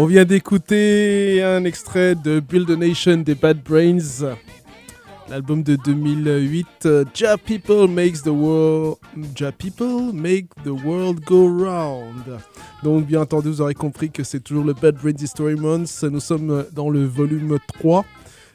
On 0.00 0.06
vient 0.06 0.24
d'écouter 0.24 1.42
un 1.42 1.62
extrait 1.64 2.14
de 2.14 2.40
Build 2.40 2.70
a 2.70 2.76
Nation 2.76 3.18
des 3.18 3.34
Bad 3.34 3.62
Brains, 3.62 4.24
l'album 5.28 5.62
de 5.62 5.76
2008. 5.76 6.88
Ja 7.14 7.36
People 7.36 7.86
makes 7.86 8.22
the 8.22 8.28
world, 8.28 8.96
Ja 9.38 9.52
People 9.52 10.14
make 10.14 10.46
the 10.64 10.70
world 10.70 11.22
go 11.26 11.46
round. 11.46 12.40
Donc 12.82 13.04
bien 13.04 13.20
entendu, 13.20 13.50
vous 13.50 13.60
aurez 13.60 13.74
compris 13.74 14.10
que 14.10 14.24
c'est 14.24 14.40
toujours 14.40 14.64
le 14.64 14.72
Bad 14.72 14.94
Brains 14.94 15.20
History 15.20 15.56
Month. 15.56 16.02
Nous 16.04 16.20
sommes 16.20 16.64
dans 16.72 16.88
le 16.88 17.04
volume 17.04 17.58
3 17.78 18.02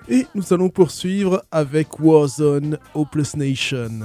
et 0.09 0.25
nous 0.33 0.51
allons 0.51 0.69
poursuivre 0.69 1.43
avec 1.51 1.99
Warzone 1.99 2.79
Hopeless 2.95 3.35
Nation. 3.37 4.01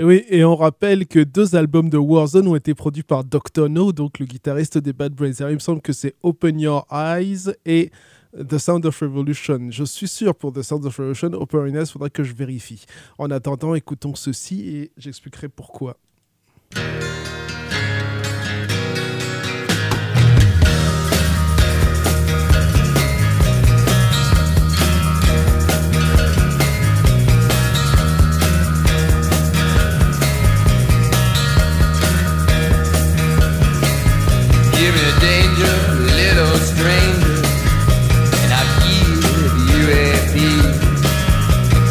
Oui, 0.00 0.24
et 0.28 0.44
on 0.44 0.56
rappelle 0.56 1.06
que 1.06 1.20
deux 1.20 1.54
albums 1.54 1.88
de 1.88 1.98
Warzone 1.98 2.48
ont 2.48 2.56
été 2.56 2.74
produits 2.74 3.02
par 3.02 3.24
Dr. 3.24 3.68
No, 3.68 3.92
donc 3.92 4.18
le 4.18 4.26
guitariste 4.26 4.78
des 4.78 4.92
Bad 4.92 5.14
Brains. 5.14 5.32
il 5.40 5.54
me 5.54 5.58
semble 5.58 5.80
que 5.80 5.92
c'est 5.92 6.14
Open 6.22 6.58
Your 6.58 6.86
Eyes 6.90 7.52
et 7.64 7.90
The 8.36 8.58
Sound 8.58 8.84
of 8.86 8.98
Revolution. 9.00 9.68
Je 9.70 9.84
suis 9.84 10.08
sûr 10.08 10.34
pour 10.34 10.52
The 10.52 10.62
Sound 10.62 10.84
of 10.86 10.96
Revolution, 10.96 11.32
Open 11.34 11.68
Your 11.68 11.82
Eyes, 11.82 11.86
faudra 11.86 12.10
que 12.10 12.24
je 12.24 12.34
vérifie. 12.34 12.84
En 13.18 13.30
attendant, 13.30 13.74
écoutons 13.74 14.14
ceci 14.14 14.68
et 14.68 14.90
j'expliquerai 14.96 15.48
pourquoi. 15.48 15.96
stranger, 36.64 37.38
and 38.42 38.50
I 38.60 38.62
give 38.80 39.52
you 39.68 39.82
a 39.92 40.08
piece. 40.32 40.80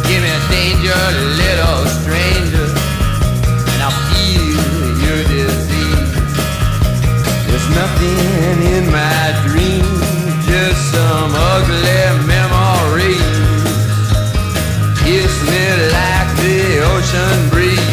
Give 0.06 0.20
me 0.24 0.30
a 0.30 0.42
danger, 0.50 1.00
little 1.42 1.80
stranger, 2.02 2.68
and 3.70 3.78
I'll 3.86 3.98
feel 4.10 4.46
your 5.04 5.20
disease. 5.30 6.12
There's 7.46 7.68
nothing 7.80 8.56
in 8.74 8.84
my 8.90 9.24
dream, 9.46 9.86
just 10.48 10.80
some 10.92 11.30
ugly 11.54 12.04
memories. 12.26 13.30
Kiss 15.02 15.34
me 15.50 15.64
like 15.98 16.30
the 16.42 16.58
ocean 16.92 17.38
breeze. 17.50 17.83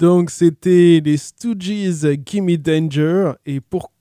Donc 0.00 0.30
c'était 0.30 1.02
les 1.04 1.18
Stooges 1.18 2.06
Gimme 2.24 2.56
Danger. 2.56 3.32
Et 3.44 3.60
pour 3.60 3.92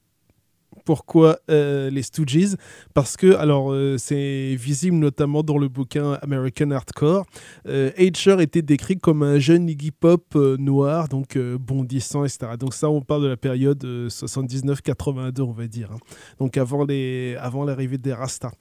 pourquoi 0.85 1.37
euh, 1.51 1.91
les 1.91 2.01
Stooges? 2.01 2.55
Parce 2.95 3.15
que, 3.17 3.35
alors, 3.35 3.73
euh, 3.73 3.97
c'est 3.99 4.55
visible 4.55 4.95
notamment 4.95 5.43
dans 5.43 5.57
le 5.57 5.67
bouquin 5.67 6.13
American 6.21 6.71
Hardcore. 6.71 7.25
Euh, 7.67 7.91
était 7.97 8.63
décrit 8.63 8.97
comme 8.97 9.21
un 9.21 9.37
jeune 9.37 9.69
Iggy 9.69 9.91
Pop 9.91 10.23
euh, 10.35 10.57
noir, 10.57 11.09
donc 11.09 11.37
bondissant, 11.37 12.23
etc. 12.23 12.53
Donc 12.57 12.73
ça, 12.73 12.89
on 12.89 13.01
parle 13.01 13.23
de 13.23 13.27
la 13.27 13.37
période 13.37 13.83
79-82, 13.83 15.41
on 15.41 15.51
va 15.51 15.67
dire. 15.67 15.91
Hein. 15.91 15.99
Donc 16.39 16.57
avant 16.57 16.85
l'arrivée 16.85 17.37
avant 17.39 17.65
des 18.01 18.13
Rastas. 18.13 18.53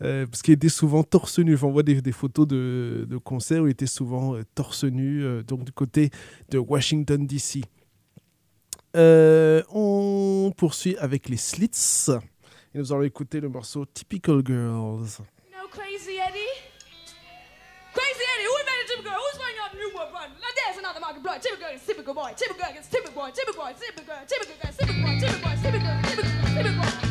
Parce 0.00 0.42
qu'il 0.42 0.54
était 0.54 0.68
souvent 0.68 1.02
torse 1.02 1.38
nu. 1.38 1.56
on 1.62 1.70
voit 1.70 1.82
des, 1.82 2.12
photos 2.12 2.46
de, 2.46 3.06
de, 3.08 3.16
concerts 3.16 3.62
où 3.62 3.66
il 3.66 3.70
était 3.70 3.86
souvent 3.86 4.36
torse 4.54 4.84
nu, 4.84 5.24
donc 5.46 5.64
du 5.64 5.72
côté 5.72 6.10
de 6.50 6.58
Washington, 6.58 7.26
D.C. 7.26 7.62
Euh, 8.96 9.62
on 9.70 10.52
poursuit 10.56 10.96
avec 10.96 11.28
les 11.28 11.36
Slits. 11.36 12.10
Et 12.74 12.78
nous 12.78 12.92
allons 12.92 13.02
écouter 13.02 13.40
le 13.40 13.48
morceau 13.48 13.84
Typical 13.84 14.42
Girls. 14.44 15.20
No 15.52 15.68
Crazy 15.70 16.16
Eddie? 16.16 16.56
Crazy 17.92 18.24
Eddie, 18.24 18.46
who 18.46 18.56
invented 18.60 18.88
Typical 18.88 19.12
Girl? 19.12 19.20
Who's 19.20 19.38
running 19.38 19.60
the 19.70 19.76
new 19.76 19.96
world 19.96 20.12
run? 20.14 20.30
Now 20.40 20.48
there's 20.56 20.78
another 20.78 21.00
market 21.00 21.22
blood. 21.22 21.42
Typical 21.42 21.66
girl 21.66 21.76
is 21.76 21.84
typical 21.84 22.14
boy. 22.14 22.32
Typical 22.36 22.64
girl 22.64 22.74
is 22.80 22.88
typical 22.88 23.12
boy. 23.12 23.30
Typical 23.34 23.62
boy, 23.62 23.72
typical 23.78 24.04
girl. 24.04 24.24
Typical 24.26 24.56
girl, 24.56 24.72
typical 24.72 25.02
boy. 25.02 25.20
Typical 25.20 25.40
boy, 25.44 25.56
typical 25.60 25.80
girl. 25.84 26.02
Typical 26.56 26.72
boy, 26.80 27.05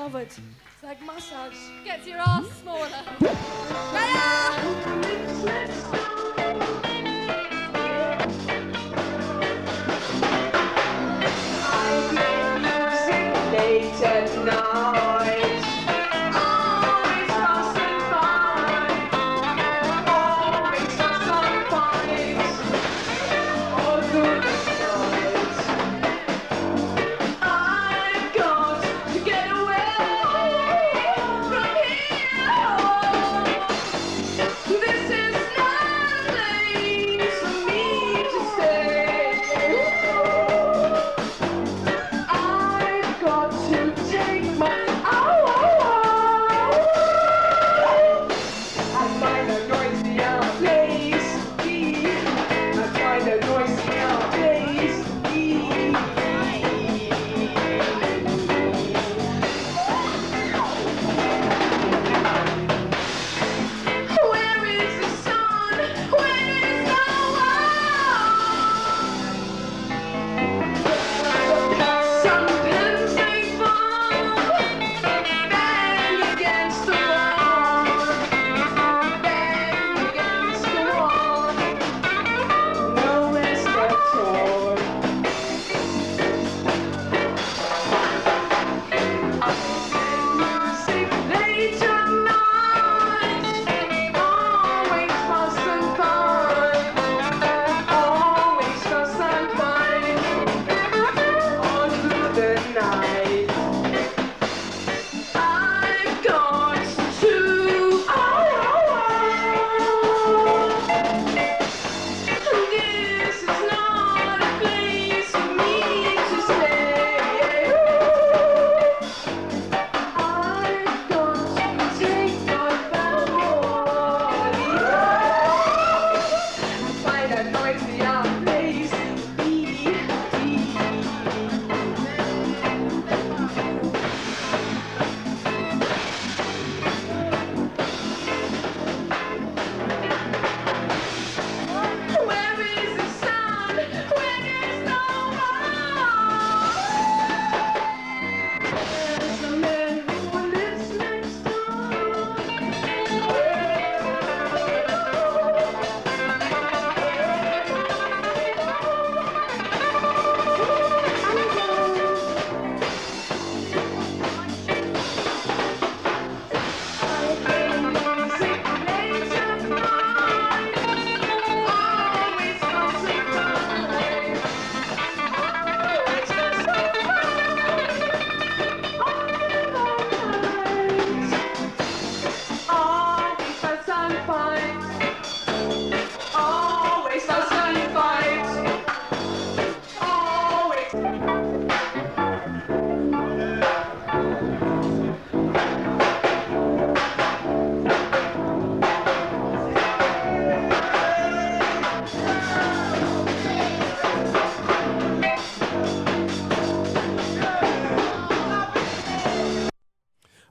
discovered. 0.00 0.28
It's 0.28 0.82
like 0.82 1.04
massage. 1.04 1.39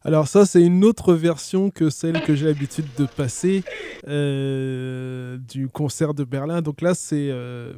Alors 0.10 0.28
ça, 0.28 0.48
c'est 0.48 0.64
une 0.64 0.84
autre 0.86 1.14
version 1.14 1.70
que 1.70 1.92
celle 1.92 2.24
que 2.24 2.34
j'ai 2.34 2.48
l'habitude 2.48 2.88
de 2.98 3.06
passer 3.06 3.64
euh, 4.08 5.38
du 5.38 5.68
concert 5.68 6.16
de 6.16 6.24
Berlin. 6.24 6.64
Donc 6.64 6.82
là, 6.82 6.96
c'est 6.96 7.28
euh, 7.30 7.74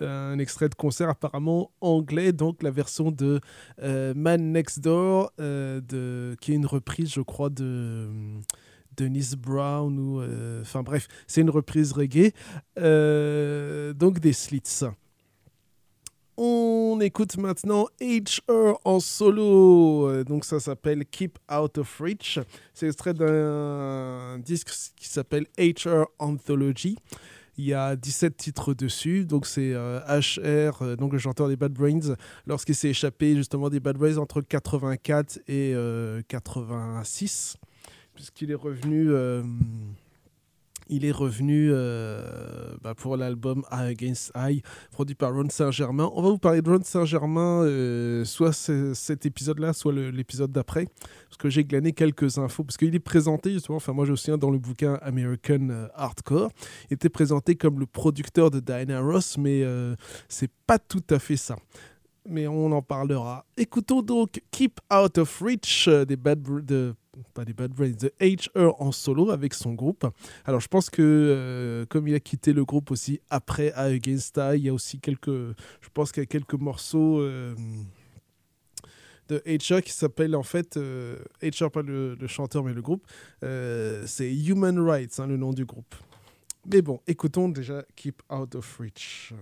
un 0.00 0.38
extrait 0.38 0.70
de 0.70 0.74
concert 0.74 1.10
apparemment 1.10 1.70
anglais, 1.82 2.32
donc 2.32 2.62
la 2.62 2.70
version 2.70 3.10
de 3.10 3.42
euh, 3.82 4.14
Man 4.16 4.52
Next 4.52 4.80
Door, 4.80 5.34
qui 5.36 6.52
est 6.52 6.54
une 6.54 6.64
reprise, 6.64 7.12
je 7.12 7.20
crois, 7.20 7.50
de... 7.50 8.08
Denise 8.96 9.34
Brown 9.34 10.60
enfin 10.60 10.84
bref 10.84 11.08
c'est 11.26 11.40
une 11.40 11.50
reprise 11.50 11.90
reggae 11.90 12.32
donc 12.76 14.20
des 14.20 14.32
Slits 14.32 14.84
on 16.36 16.98
écoute 17.00 17.36
maintenant 17.36 17.86
HR 18.00 18.78
en 18.84 19.00
solo. 19.00 20.08
Euh, 20.08 20.24
donc 20.24 20.44
ça 20.44 20.60
s'appelle 20.60 21.04
Keep 21.06 21.38
Out 21.52 21.78
of 21.78 22.00
Reach. 22.00 22.38
C'est 22.72 22.86
extrait 22.86 23.14
d'un 23.14 24.38
disque 24.38 24.70
qui 24.96 25.08
s'appelle 25.08 25.46
HR 25.58 26.06
Anthology. 26.18 26.96
Il 27.56 27.66
y 27.66 27.74
a 27.74 27.94
17 27.94 28.36
titres 28.36 28.74
dessus, 28.74 29.24
donc 29.24 29.46
c'est 29.46 29.72
HR, 29.72 29.76
euh, 29.76 30.72
euh, 30.82 30.96
donc 30.96 31.12
le 31.12 31.20
chanteur 31.20 31.46
des 31.46 31.54
Bad 31.54 31.72
Brains, 31.72 32.16
lorsqu'il 32.48 32.74
s'est 32.74 32.88
échappé 32.88 33.36
justement 33.36 33.70
des 33.70 33.78
Bad 33.78 33.96
Brains 33.96 34.16
entre 34.16 34.40
84 34.40 35.38
et 35.46 35.72
86, 36.26 37.56
puisqu'il 38.12 38.50
est 38.50 38.56
revenu 38.56 39.12
il 40.88 41.04
est 41.04 41.12
revenu 41.12 41.70
euh, 41.72 42.74
bah, 42.82 42.94
pour 42.94 43.16
l'album 43.16 43.64
Eye 43.70 43.90
Against 43.90 44.32
Eye, 44.34 44.62
produit 44.90 45.14
par 45.14 45.32
Ron 45.32 45.48
Saint-Germain. 45.48 46.10
On 46.14 46.22
va 46.22 46.30
vous 46.30 46.38
parler 46.38 46.62
de 46.62 46.70
Ron 46.70 46.82
Saint-Germain, 46.82 47.62
euh, 47.62 48.24
soit 48.24 48.52
cet 48.52 49.26
épisode-là, 49.26 49.72
soit 49.72 49.92
l'épisode 49.92 50.52
d'après, 50.52 50.86
parce 51.28 51.36
que 51.38 51.48
j'ai 51.48 51.64
glané 51.64 51.92
quelques 51.92 52.38
infos, 52.38 52.64
parce 52.64 52.76
qu'il 52.76 52.94
est 52.94 53.00
présenté 53.00 53.52
justement, 53.52 53.76
enfin 53.76 53.92
moi 53.92 54.04
je 54.04 54.12
me 54.12 54.16
souviens 54.16 54.38
dans 54.38 54.50
le 54.50 54.58
bouquin 54.58 54.98
American 55.02 55.68
euh, 55.70 55.88
Hardcore, 55.94 56.50
il 56.90 56.94
était 56.94 57.08
présenté 57.08 57.54
comme 57.54 57.80
le 57.80 57.86
producteur 57.86 58.50
de 58.50 58.60
Diana 58.60 59.00
Ross, 59.00 59.38
mais 59.38 59.64
c'est 60.28 60.50
pas 60.66 60.78
tout 60.78 61.04
à 61.10 61.18
fait 61.18 61.36
ça 61.36 61.56
mais 62.26 62.46
on 62.48 62.72
en 62.72 62.80
parlera. 62.80 63.44
Écoutons 63.58 64.00
donc 64.00 64.40
Keep 64.50 64.80
Out 64.90 65.18
of 65.18 65.42
Reach 65.42 65.88
des 65.88 66.16
Bad 66.16 66.42
de 66.42 66.94
pas 67.34 67.44
des 67.44 67.52
Bad 67.52 67.72
Brains, 67.72 67.92
The 67.92 68.12
HR 68.20 68.80
en 68.80 68.92
solo 68.92 69.30
avec 69.30 69.54
son 69.54 69.74
groupe. 69.74 70.06
Alors 70.44 70.60
je 70.60 70.68
pense 70.68 70.90
que 70.90 71.02
euh, 71.02 71.86
comme 71.86 72.08
il 72.08 72.14
a 72.14 72.20
quitté 72.20 72.52
le 72.52 72.64
groupe 72.64 72.90
aussi 72.90 73.20
après 73.30 73.72
A 73.72 73.84
Against 73.84 74.36
I, 74.36 74.56
il 74.56 74.64
y 74.64 74.68
a 74.68 74.74
aussi 74.74 74.98
quelques, 74.98 75.28
je 75.28 75.88
pense 75.92 76.12
qu'il 76.12 76.22
y 76.22 76.24
a 76.24 76.26
quelques 76.26 76.54
morceaux 76.54 77.20
euh, 77.20 77.54
de 79.28 79.42
HR 79.46 79.82
qui 79.82 79.92
s'appellent 79.92 80.36
en 80.36 80.42
fait, 80.42 80.76
euh, 80.76 81.16
HR 81.42 81.70
pas 81.70 81.82
le, 81.82 82.16
chanteur 82.26 82.64
mais 82.64 82.72
le 82.72 82.82
groupe, 82.82 83.06
c'est 83.40 84.34
Human 84.34 84.78
Rights, 84.78 85.20
hein, 85.20 85.26
le 85.26 85.36
nom 85.36 85.52
du 85.52 85.64
groupe. 85.64 85.94
Mais 86.70 86.80
bon, 86.80 87.00
écoutons 87.06 87.48
déjà 87.48 87.84
Keep 87.94 88.22
Out 88.30 88.54
of 88.54 88.78
Reach. 88.78 89.34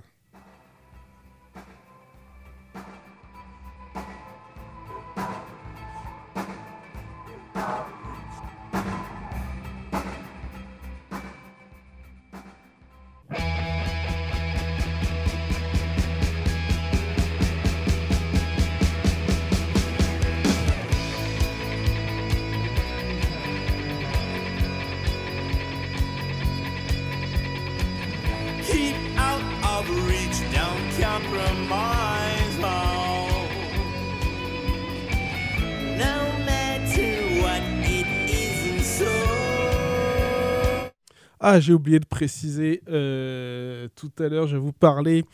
Ah, 41.45 41.59
j'ai 41.59 41.73
oublié 41.73 41.99
de 41.99 42.07
préciser 42.07 42.85
euh, 42.89 43.89
tout 43.97 44.13
à 44.21 44.29
l'heure, 44.29 44.47
je 44.47 44.55
vais 44.55 44.63
vous 44.63 44.73
parler 44.73 45.25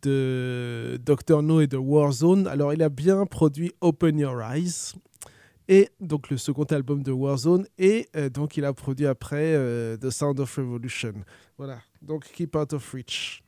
de 0.00 0.98
Dr. 1.04 1.42
No 1.42 1.60
et 1.60 1.66
de 1.66 1.76
Warzone. 1.76 2.46
Alors, 2.46 2.72
il 2.72 2.82
a 2.82 2.88
bien 2.88 3.26
produit 3.26 3.72
Open 3.82 4.18
Your 4.18 4.40
Eyes, 4.40 4.94
et 5.68 5.90
donc 6.00 6.30
le 6.30 6.38
second 6.38 6.64
album 6.64 7.02
de 7.02 7.12
Warzone, 7.12 7.66
et 7.76 8.08
euh, 8.16 8.30
donc 8.30 8.56
il 8.56 8.64
a 8.64 8.72
produit 8.72 9.06
après 9.06 9.52
euh, 9.54 9.98
The 9.98 10.08
Sound 10.08 10.40
of 10.40 10.56
Revolution. 10.56 11.12
Voilà, 11.58 11.80
donc 12.00 12.24
Keep 12.32 12.56
Out 12.56 12.72
of 12.72 12.90
Reach. 12.94 13.42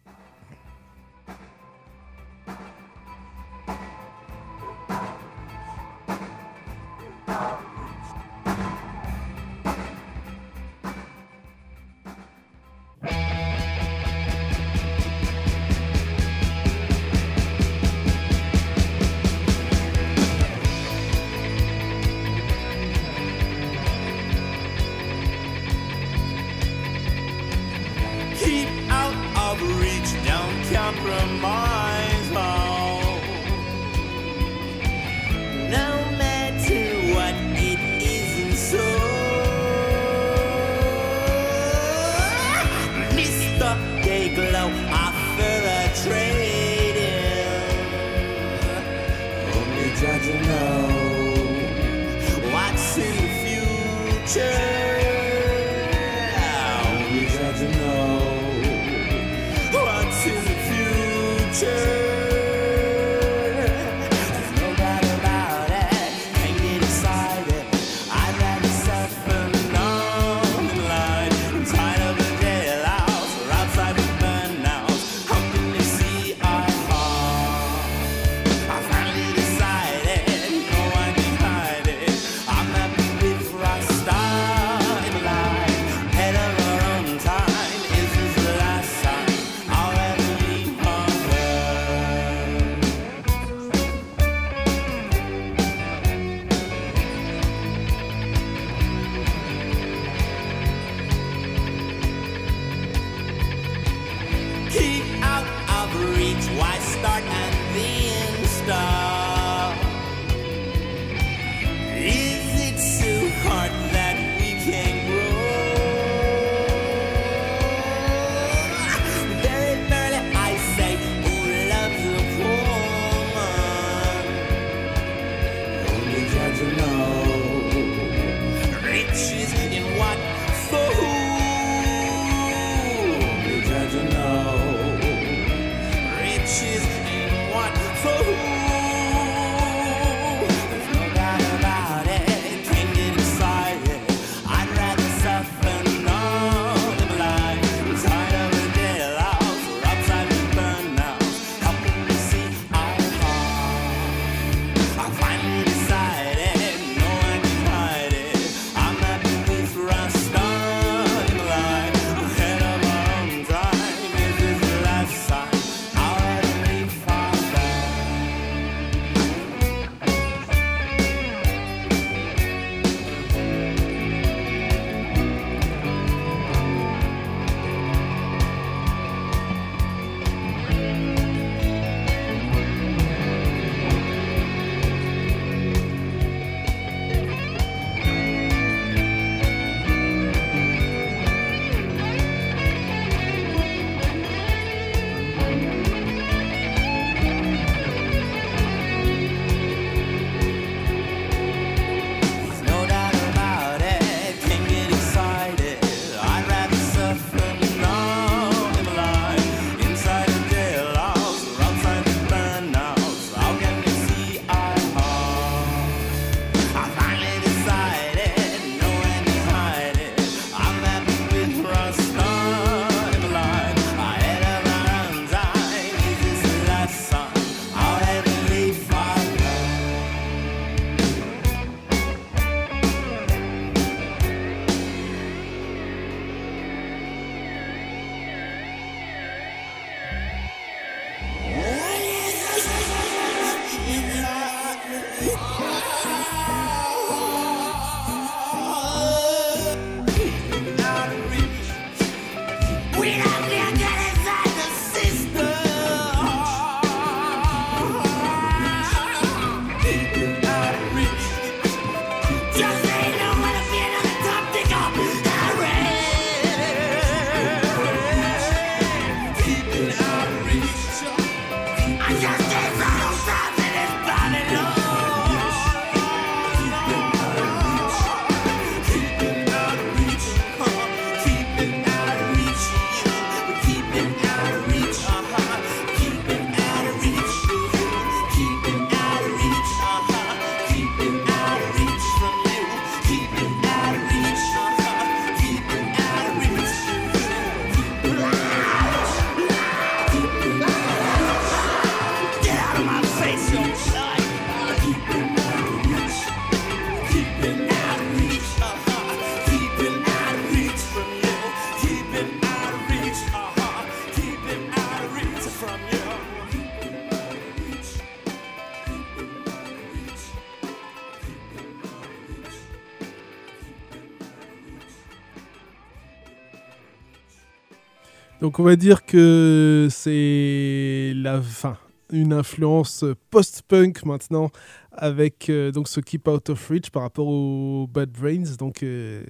On 328.61 328.63
va 328.63 328.77
dire 328.77 329.07
que 329.07 329.89
c'est 329.91 331.15
la 331.17 331.41
fin, 331.41 331.79
une 332.13 332.35
influence 332.35 333.07
post-punk 333.31 334.05
maintenant 334.05 334.51
avec 334.93 335.49
euh, 335.49 335.73
donc 335.73 335.89
ce 335.89 336.01
Keep 336.01 336.29
Out 336.29 336.51
of 336.51 336.69
Reach 336.69 336.91
par 336.91 337.03
rapport 337.03 337.27
au 337.27 337.87
Bad 337.91 338.11
Brains, 338.11 338.57
donc 338.59 338.83
euh, 338.83 339.23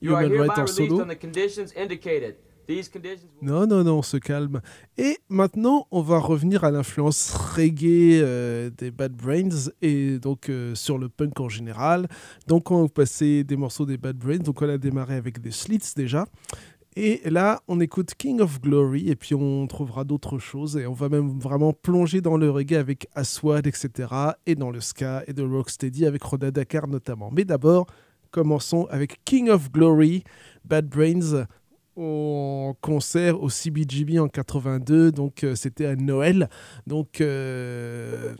Human 0.00 0.24
hereby 0.24 0.38
Right 0.38 0.50
en 0.50 0.62
released 0.62 0.74
solo. 0.74 1.00
on 1.00 1.06
the 1.06 1.16
conditions 1.16 1.72
indicated. 1.76 2.34
These 2.66 2.88
conditions 2.88 3.28
will 3.40 3.48
Non, 3.48 3.66
non, 3.66 3.82
non, 3.82 3.98
on 3.98 4.02
se 4.02 4.16
calme. 4.18 4.60
Et 4.96 5.18
maintenant, 5.28 5.86
on 5.90 6.00
va 6.00 6.18
revenir 6.18 6.62
à 6.62 6.70
l'influence 6.70 7.32
reggae 7.34 8.20
euh, 8.22 8.70
des 8.70 8.90
Bad 8.92 9.12
Brains 9.12 9.70
et 9.80 10.18
donc 10.18 10.48
euh, 10.48 10.74
sur 10.74 10.96
le 10.98 11.08
punk 11.08 11.40
en 11.40 11.48
général. 11.48 12.06
Donc, 12.46 12.70
on 12.70 12.82
va 12.82 12.88
passer 12.88 13.42
des 13.42 13.56
morceaux 13.56 13.84
des 13.84 13.96
Bad 13.96 14.16
Brains. 14.16 14.38
Donc, 14.38 14.62
on 14.62 14.68
a 14.68 14.78
démarré 14.78 15.16
avec 15.16 15.40
des 15.40 15.50
Slits 15.50 15.92
déjà. 15.96 16.24
Et 16.94 17.22
là, 17.30 17.62
on 17.68 17.80
écoute 17.80 18.12
King 18.18 18.40
of 18.40 18.60
Glory 18.60 19.08
et 19.08 19.16
puis 19.16 19.34
on 19.34 19.66
trouvera 19.66 20.04
d'autres 20.04 20.38
choses 20.38 20.76
et 20.76 20.86
on 20.86 20.92
va 20.92 21.08
même 21.08 21.38
vraiment 21.38 21.72
plonger 21.72 22.20
dans 22.20 22.36
le 22.36 22.50
reggae 22.50 22.74
avec 22.74 23.08
Aswad, 23.14 23.66
etc. 23.66 24.08
et 24.44 24.54
dans 24.54 24.70
le 24.70 24.80
ska 24.80 25.22
et 25.26 25.32
de 25.32 25.42
Rocksteady 25.42 26.04
avec 26.04 26.22
Roda 26.22 26.50
Dakar 26.50 26.88
notamment. 26.88 27.30
Mais 27.32 27.44
d'abord, 27.44 27.86
commençons 28.30 28.86
avec 28.90 29.24
King 29.24 29.48
of 29.48 29.72
Glory, 29.72 30.22
Bad 30.66 30.86
Brains 30.86 31.46
en 31.96 32.74
concert 32.80 33.42
au 33.42 33.48
CBGB 33.48 34.18
en 34.18 34.28
82, 34.28 35.12
donc 35.12 35.44
euh, 35.44 35.54
c'était 35.54 35.86
à 35.86 35.96
Noël. 35.96 36.48
Donc 36.86 37.20
euh, 37.20 38.34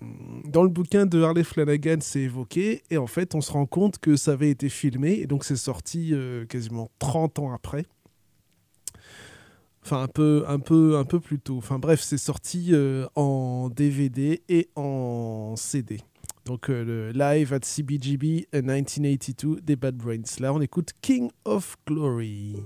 dans 0.47 0.63
le 0.63 0.69
bouquin 0.69 1.07
de 1.07 1.23
Harley 1.23 1.45
Flanagan, 1.45 1.99
c'est 2.01 2.21
évoqué 2.21 2.83
et 2.91 2.97
en 2.97 3.07
fait 3.07 3.35
on 3.35 3.41
se 3.41 3.53
rend 3.53 3.67
compte 3.67 3.99
que 3.99 4.17
ça 4.17 4.33
avait 4.33 4.51
été 4.51 4.69
filmé 4.69 5.13
et 5.13 5.27
donc 5.27 5.45
c'est 5.45 5.57
sorti 5.57 6.11
euh, 6.13 6.45
quasiment 6.47 6.91
30 6.99 7.39
ans 7.41 7.53
après. 7.53 7.85
Enfin 9.85 10.03
un 10.03 10.09
peu, 10.09 10.45
un 10.47 10.61
peu, 10.61 10.97
un 10.97 11.05
peu 11.05 11.19
plus 11.19 11.41
tôt. 11.41 11.57
Enfin 11.59 11.79
bref, 11.79 12.01
c'est 12.01 12.19
sorti 12.19 12.69
euh, 12.71 13.07
en 13.17 13.69
DVD 13.69 14.43
et 14.49 14.69
en 14.77 15.55
CD. 15.57 15.99
Donc 16.45 16.71
euh, 16.71 16.85
le 16.85 17.11
live 17.13 17.53
at 17.53 17.61
CBGB 17.63 18.49
in 18.53 18.63
1982 18.63 19.61
des 19.61 19.77
Bad 19.77 19.97
Brains. 19.97 20.23
Là 20.41 20.53
on 20.53 20.61
écoute 20.61 20.91
King 21.01 21.31
of 21.45 21.77
Glory. 21.87 22.57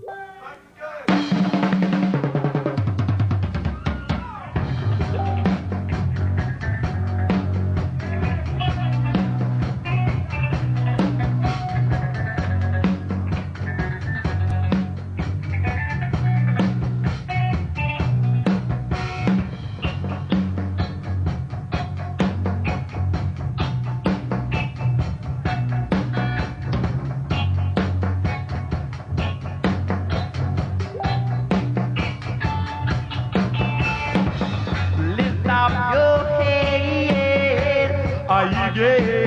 Are 38.79 39.26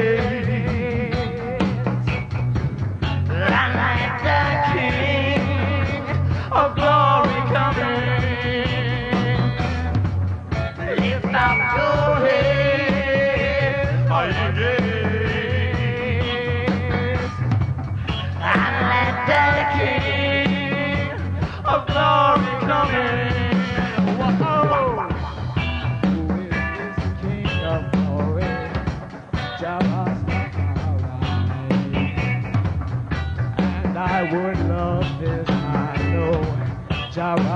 Sarah. 37.19 37.49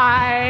Bye. 0.00 0.49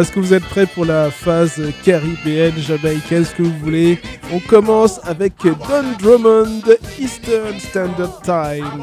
Est-ce 0.00 0.12
que 0.12 0.20
vous 0.20 0.32
êtes 0.32 0.44
prêts 0.44 0.66
pour 0.66 0.84
la 0.84 1.10
phase 1.10 1.60
caribéenne, 1.82 2.56
jamaïcaine, 2.56 3.24
ce 3.24 3.34
que 3.34 3.42
vous 3.42 3.58
voulez? 3.58 3.98
On 4.32 4.38
commence 4.38 5.00
avec 5.04 5.32
Don 5.42 5.84
Drummond, 5.98 6.62
Eastern 7.00 7.58
Standard 7.58 8.20
Time. 8.22 8.80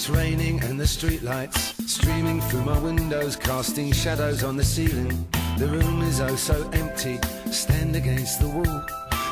It's 0.00 0.08
raining 0.08 0.64
and 0.64 0.80
the 0.80 0.84
streetlights 0.84 1.86
streaming 1.86 2.40
through 2.40 2.64
my 2.64 2.78
windows, 2.78 3.36
casting 3.36 3.92
shadows 3.92 4.42
on 4.42 4.56
the 4.56 4.64
ceiling. 4.64 5.28
The 5.58 5.66
room 5.66 6.00
is 6.00 6.22
oh 6.22 6.36
so 6.36 6.70
empty. 6.70 7.18
Stand 7.52 7.94
against 7.94 8.40
the 8.40 8.48
wall. 8.48 8.82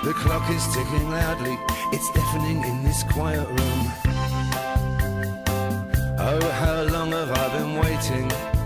The 0.05 0.13
clock 0.15 0.51
is 0.51 0.63
ticking 0.75 1.09
loudly. 1.09 1.59
It's 1.91 2.13
deafening 2.13 2.63
in 2.65 2.85
this 2.85 3.03
quiet 3.05 3.49
room. 3.49 3.81
Oh, 6.19 6.51
how 6.61 6.83
long 6.83 7.13
have 7.13 7.31
I 7.33 7.59
been 7.59 7.75
waiting? 7.77 8.58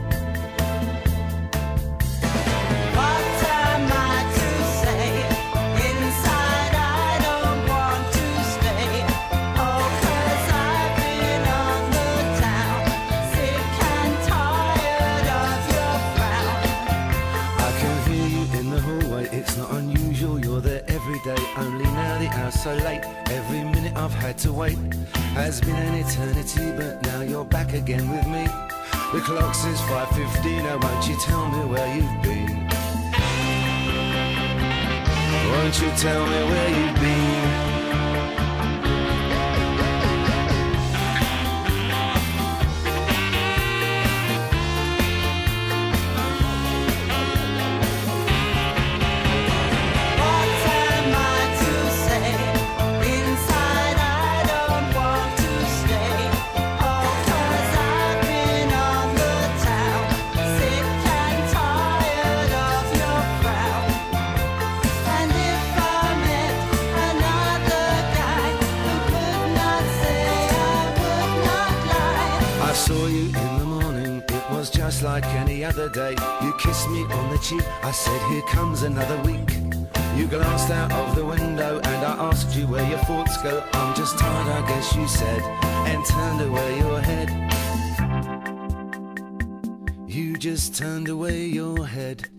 So 22.53 22.75
late. 22.75 23.05
Every 23.31 23.65
minute 23.65 23.97
I've 23.97 24.15
had 24.15 24.39
to 24.39 24.53
wait 24.53 24.79
has 25.35 25.61
been 25.61 25.77
an 25.77 25.95
eternity. 25.95 26.73
But 26.77 27.03
now 27.03 27.23
you're 27.23 27.45
back 27.45 27.73
again 27.73 28.11
with 28.11 28.27
me. 28.27 28.47
The 29.13 29.21
clock 29.21 29.55
says 29.55 29.81
5:15. 29.83 30.67
Oh, 30.67 30.79
won't 30.83 31.09
you 31.09 31.17
tell 31.21 31.49
me 31.49 31.65
where 31.73 31.97
you've 31.97 32.23
been? 32.23 32.53
Won't 35.53 35.81
you 35.81 35.91
tell 35.97 36.27
me 36.27 36.41
where 36.51 36.71
you've 36.79 37.01
been? 37.01 37.72
I 77.93 77.95
said, 77.95 78.31
Here 78.31 78.41
comes 78.49 78.85
another 78.85 79.21
week. 79.21 79.51
You 80.17 80.27
glanced 80.27 80.71
out 80.71 80.91
of 80.93 81.15
the 81.15 81.27
window 81.27 81.79
and 81.85 82.07
I 82.07 82.31
asked 82.31 82.57
you 82.57 82.67
where 82.67 82.89
your 82.89 82.99
thoughts 83.01 83.37
go. 83.43 83.63
I'm 83.75 83.95
just 83.95 84.19
tired, 84.19 84.49
I 84.49 84.67
guess 84.67 84.97
you 84.97 85.07
said, 85.07 85.43
and 85.91 86.03
turned 86.07 86.41
away 86.41 86.79
your 86.79 87.01
head. 87.03 87.29
You 90.09 90.39
just 90.39 90.75
turned 90.75 91.11
away 91.11 91.45
your 91.45 91.87
head. 91.87 92.31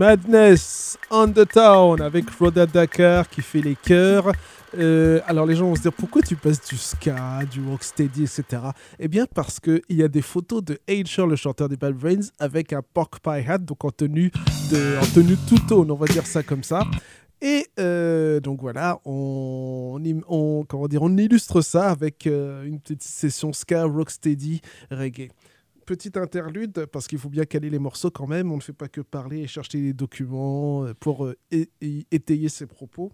Madness 0.00 0.96
on 1.10 1.28
the 1.30 1.46
Town 1.46 2.00
avec 2.00 2.30
Roda 2.30 2.64
Dakar 2.64 3.28
qui 3.28 3.42
fait 3.42 3.60
les 3.60 3.74
chœurs. 3.76 4.32
Euh, 4.78 5.20
alors 5.26 5.44
les 5.44 5.54
gens 5.54 5.66
vont 5.66 5.74
se 5.74 5.82
dire 5.82 5.92
pourquoi 5.92 6.22
tu 6.22 6.36
passes 6.36 6.66
du 6.66 6.78
ska, 6.78 7.40
du 7.50 7.60
rocksteady, 7.62 8.22
etc. 8.22 8.62
Eh 8.98 9.08
bien 9.08 9.26
parce 9.26 9.60
qu'il 9.60 9.82
y 9.90 10.02
a 10.02 10.08
des 10.08 10.22
photos 10.22 10.64
de 10.64 10.78
Ager, 10.88 11.26
le 11.26 11.36
chanteur 11.36 11.68
des 11.68 11.76
Bad 11.76 11.92
Brains, 11.92 12.30
avec 12.38 12.72
un 12.72 12.80
pork 12.94 13.20
pie 13.22 13.46
hat, 13.46 13.58
donc 13.58 13.84
en 13.84 13.90
tenue, 13.90 14.30
de, 14.70 14.98
en 15.02 15.06
tenue 15.14 15.36
two-tone, 15.46 15.90
on 15.90 15.96
va 15.96 16.06
dire 16.06 16.26
ça 16.26 16.42
comme 16.42 16.62
ça. 16.62 16.82
Et 17.42 17.66
euh, 17.78 18.40
donc 18.40 18.62
voilà, 18.62 19.00
on- 19.04 20.00
comment 20.66 20.88
dire, 20.88 21.02
on 21.02 21.14
illustre 21.18 21.60
ça 21.60 21.90
avec 21.90 22.26
euh, 22.26 22.64
une 22.64 22.80
petite 22.80 23.02
session 23.02 23.52
ska, 23.52 23.84
rocksteady, 23.84 24.62
reggae. 24.90 25.28
Petite 25.90 26.16
interlude, 26.18 26.86
parce 26.92 27.08
qu'il 27.08 27.18
faut 27.18 27.28
bien 27.28 27.44
caler 27.44 27.68
les 27.68 27.80
morceaux 27.80 28.12
quand 28.12 28.28
même, 28.28 28.52
on 28.52 28.56
ne 28.58 28.60
fait 28.60 28.72
pas 28.72 28.86
que 28.86 29.00
parler 29.00 29.40
et 29.40 29.48
chercher 29.48 29.80
des 29.80 29.92
documents 29.92 30.86
pour 31.00 31.26
euh, 31.26 31.36
étayer 31.50 32.48
ses 32.48 32.66
propos. 32.66 33.10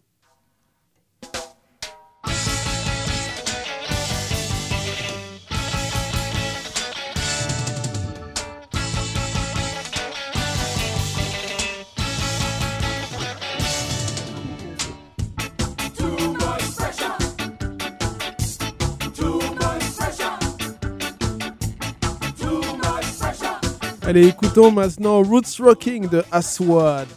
Allez, 24.06 24.28
écoutons 24.28 24.70
maintenant 24.70 25.20
Roots 25.20 25.58
Rocking 25.58 26.08
de 26.08 26.22
Aswad. 26.30 27.08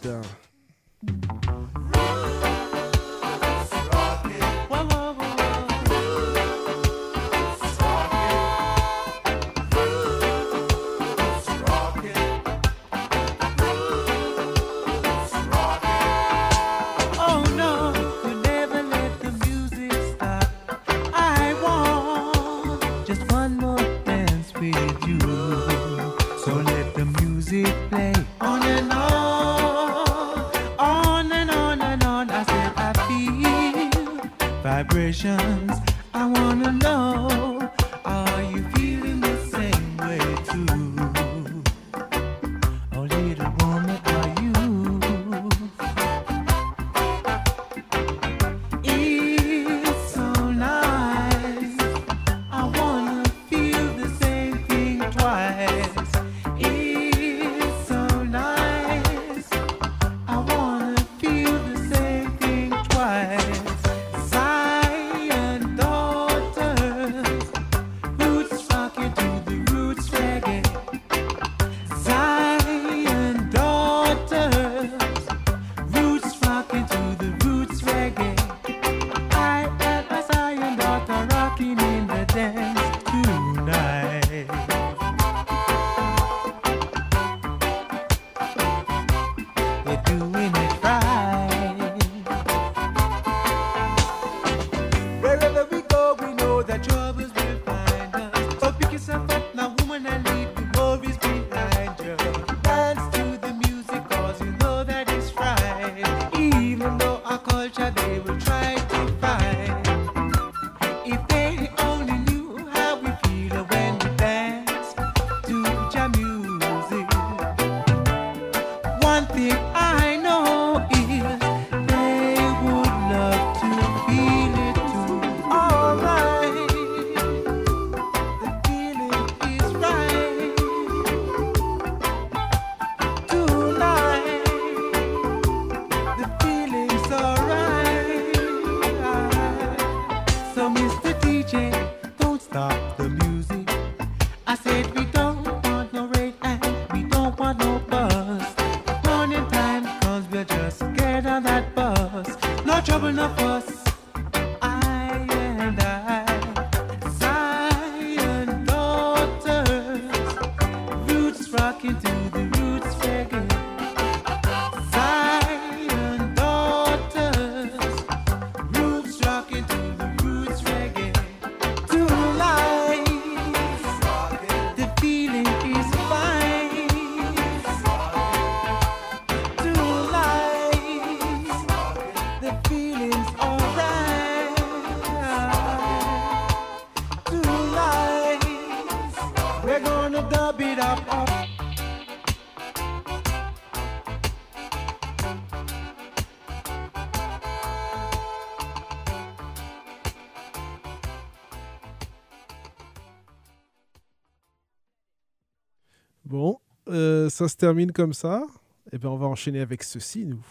ça 207.40 207.48
se 207.48 207.56
termine 207.56 207.90
comme 207.90 208.12
ça. 208.12 208.46
Et 208.92 208.98
bien, 208.98 209.08
on 209.08 209.16
va 209.16 209.26
enchaîner 209.26 209.60
avec 209.60 209.82
ceci, 209.82 210.26
nous. 210.26 210.44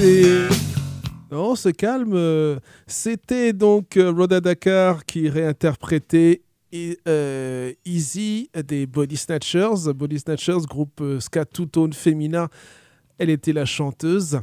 Non, 0.00 1.50
on 1.50 1.56
se 1.56 1.70
calme. 1.70 2.60
C'était 2.86 3.52
donc 3.52 3.96
euh, 3.96 4.12
Rhoda 4.12 4.40
Dakar 4.40 5.04
qui 5.04 5.28
réinterprétait 5.28 6.42
euh, 7.08 7.72
Easy 7.84 8.48
des 8.66 8.86
Body 8.86 9.16
Snatchers. 9.16 9.92
Body 9.92 10.20
Snatchers, 10.20 10.66
groupe 10.68 11.00
euh, 11.00 11.18
ska 11.18 11.44
two-tone 11.44 11.92
féminin. 11.92 12.48
Elle 13.18 13.30
était 13.30 13.52
la 13.52 13.64
chanteuse. 13.64 14.40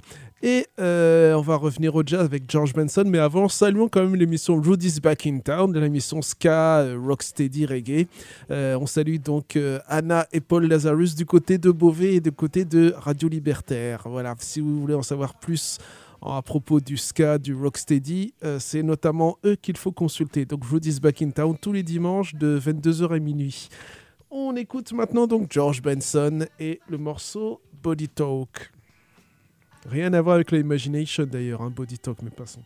Et 0.47 0.67
euh, 0.79 1.33
on 1.33 1.41
va 1.41 1.55
revenir 1.55 1.95
au 1.95 2.03
jazz 2.05 2.23
avec 2.23 2.43
George 2.47 2.71
Benson, 2.71 3.05
mais 3.07 3.17
avant, 3.17 3.49
saluons 3.49 3.89
quand 3.89 4.03
même 4.03 4.15
l'émission 4.15 4.61
Rudy's 4.61 5.01
Back 5.01 5.25
in 5.25 5.39
Town, 5.39 5.75
l'émission 5.75 6.21
Ska, 6.21 6.81
euh, 6.81 6.99
Rocksteady, 7.03 7.65
Reggae. 7.65 8.05
Euh, 8.51 8.77
on 8.79 8.85
salue 8.85 9.17
donc 9.17 9.57
Anna 9.87 10.27
et 10.31 10.41
Paul 10.41 10.67
Lazarus 10.67 11.15
du 11.15 11.25
côté 11.25 11.57
de 11.57 11.71
Beauvais 11.71 12.13
et 12.13 12.19
du 12.19 12.31
côté 12.31 12.63
de 12.63 12.93
Radio 12.95 13.27
Libertaire. 13.27 14.03
Voilà, 14.05 14.35
si 14.37 14.59
vous 14.59 14.79
voulez 14.79 14.93
en 14.93 15.01
savoir 15.01 15.33
plus 15.33 15.79
à 16.21 16.43
propos 16.43 16.79
du 16.79 16.95
ska, 16.95 17.39
du 17.39 17.55
rocksteady, 17.55 18.35
c'est 18.59 18.83
notamment 18.83 19.39
eux 19.45 19.55
qu'il 19.55 19.77
faut 19.77 19.91
consulter. 19.91 20.45
Donc 20.45 20.63
Rudy's 20.65 21.01
Back 21.01 21.23
in 21.23 21.31
Town 21.31 21.57
tous 21.59 21.71
les 21.71 21.81
dimanches 21.81 22.35
de 22.35 22.59
22h 22.59 23.15
à 23.15 23.17
minuit. 23.17 23.69
On 24.29 24.55
écoute 24.55 24.93
maintenant 24.93 25.25
donc 25.25 25.51
George 25.51 25.81
Benson 25.81 26.45
et 26.59 26.81
le 26.87 26.99
morceau 26.99 27.61
Body 27.81 28.09
Talk. 28.09 28.74
Rien 29.89 30.13
à 30.13 30.21
voir 30.21 30.36
avec 30.36 30.51
l'imagination 30.51 31.25
d'ailleurs, 31.25 31.61
un 31.61 31.67
hein, 31.67 31.73
Body 31.75 31.99
Talk, 31.99 32.17
mais 32.23 32.31
passons. 32.31 32.61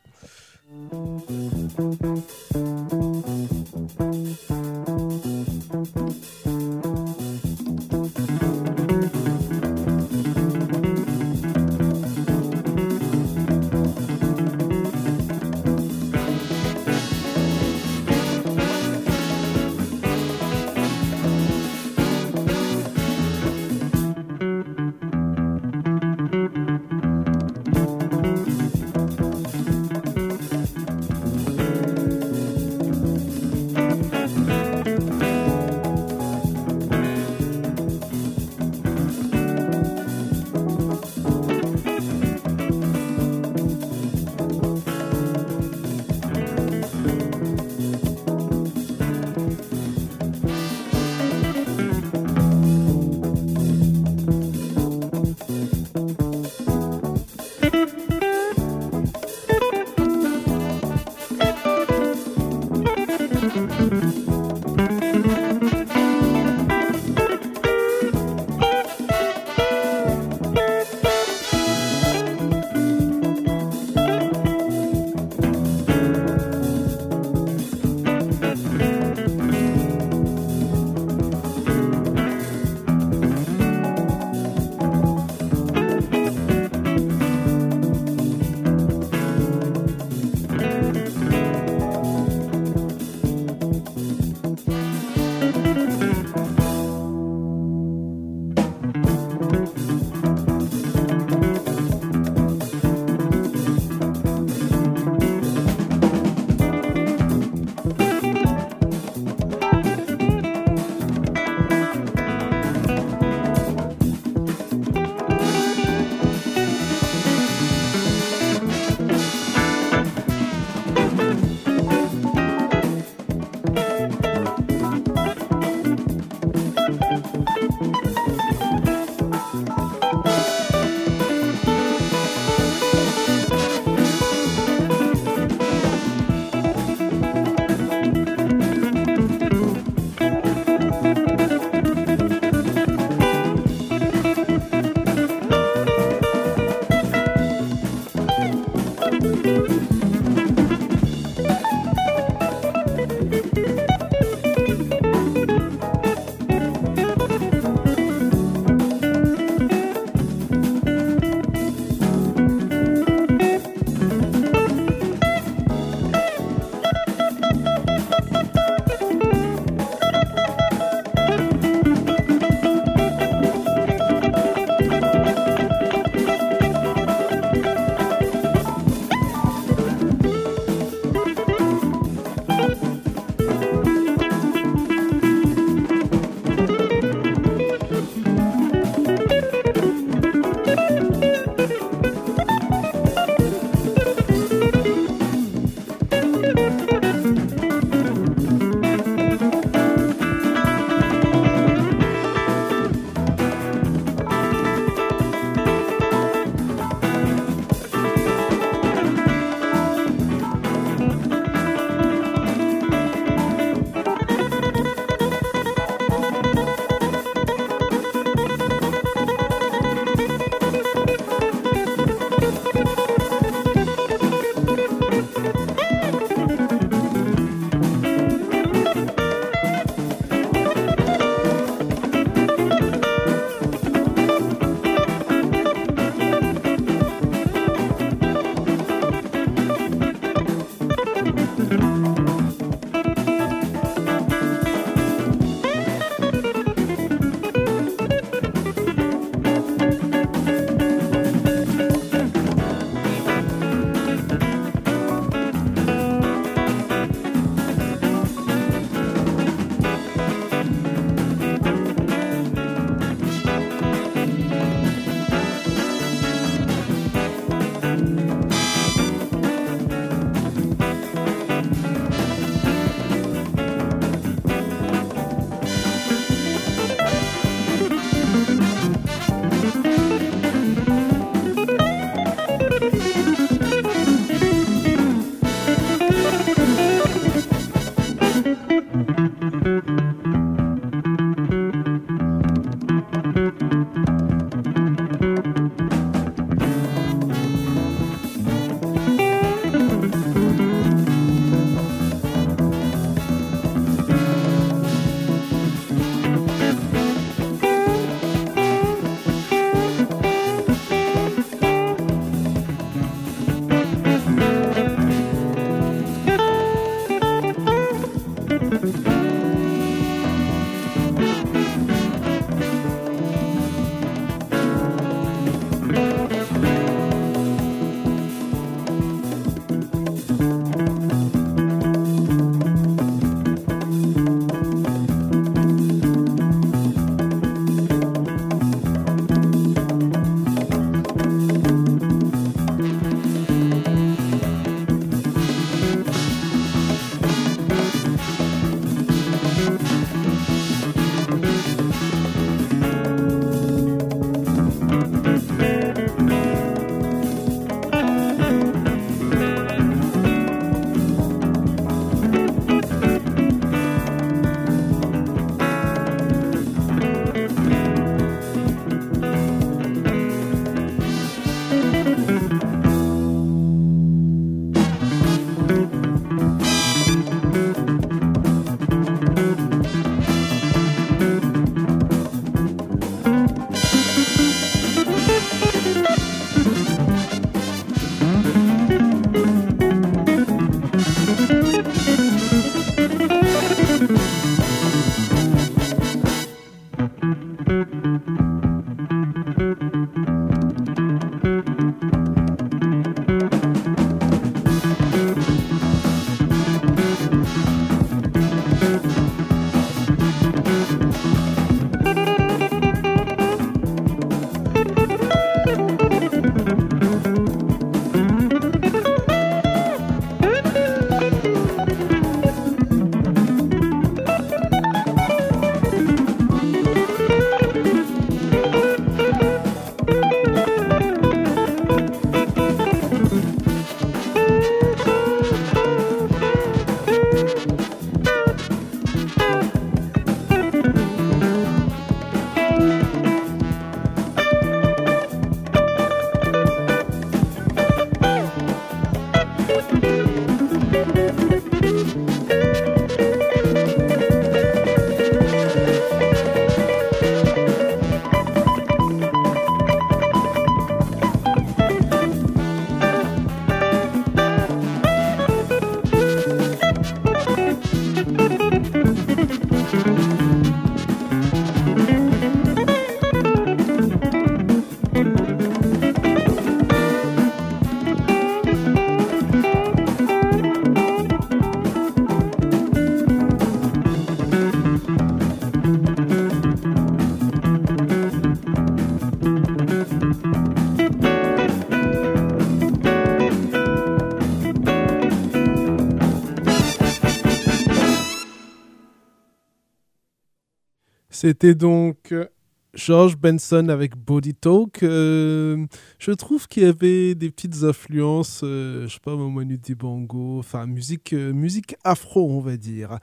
C'était 501.42 501.74
donc 501.74 502.34
euh, 502.34 502.48
George 502.94 503.38
Benson 503.38 503.88
avec 503.88 504.18
Body 504.18 504.54
Talk. 504.54 505.04
Euh, 505.04 505.86
je 506.18 506.32
trouve 506.34 506.68
qu'il 506.68 506.84
y 506.84 506.86
avait 506.86 507.34
des 507.34 507.50
petites 507.50 507.82
influences, 507.84 508.60
euh, 508.66 509.08
je 509.08 509.14
sais 509.14 509.22
pas, 509.24 509.38
Manu 509.38 509.78
Dibango, 509.78 510.60
enfin 510.60 510.86
musique, 510.86 511.32
euh, 511.32 511.54
musique 511.54 511.96
afro, 512.04 512.52
on 512.52 512.60
va 512.60 512.76
dire, 512.76 513.20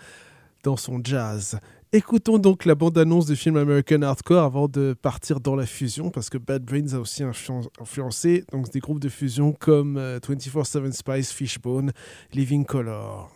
dans 0.65 0.79
son 0.79 1.03
jazz. 1.05 1.59
Écoutons 1.93 2.39
donc 2.39 2.65
la 2.65 2.75
bande-annonce 2.75 3.27
du 3.27 3.37
film 3.37 3.59
American 3.59 4.01
Hardcore 4.01 4.45
avant 4.45 4.69
de 4.69 4.95
partir 4.95 5.39
dans 5.41 5.55
la 5.55 5.67
fusion, 5.67 6.09
parce 6.09 6.31
que 6.31 6.39
Bad 6.39 6.65
Brains 6.65 6.95
a 6.95 6.99
aussi 6.99 7.23
influ- 7.23 7.69
influencé 7.79 8.45
donc, 8.51 8.71
des 8.71 8.81
groupes 8.81 9.01
de 9.01 9.11
fusion 9.11 9.53
comme 9.53 9.99
euh, 9.99 10.21
24-7 10.21 10.93
Spice, 10.93 11.33
Fishbone, 11.33 11.93
Living 12.33 12.65
Color. 12.65 13.36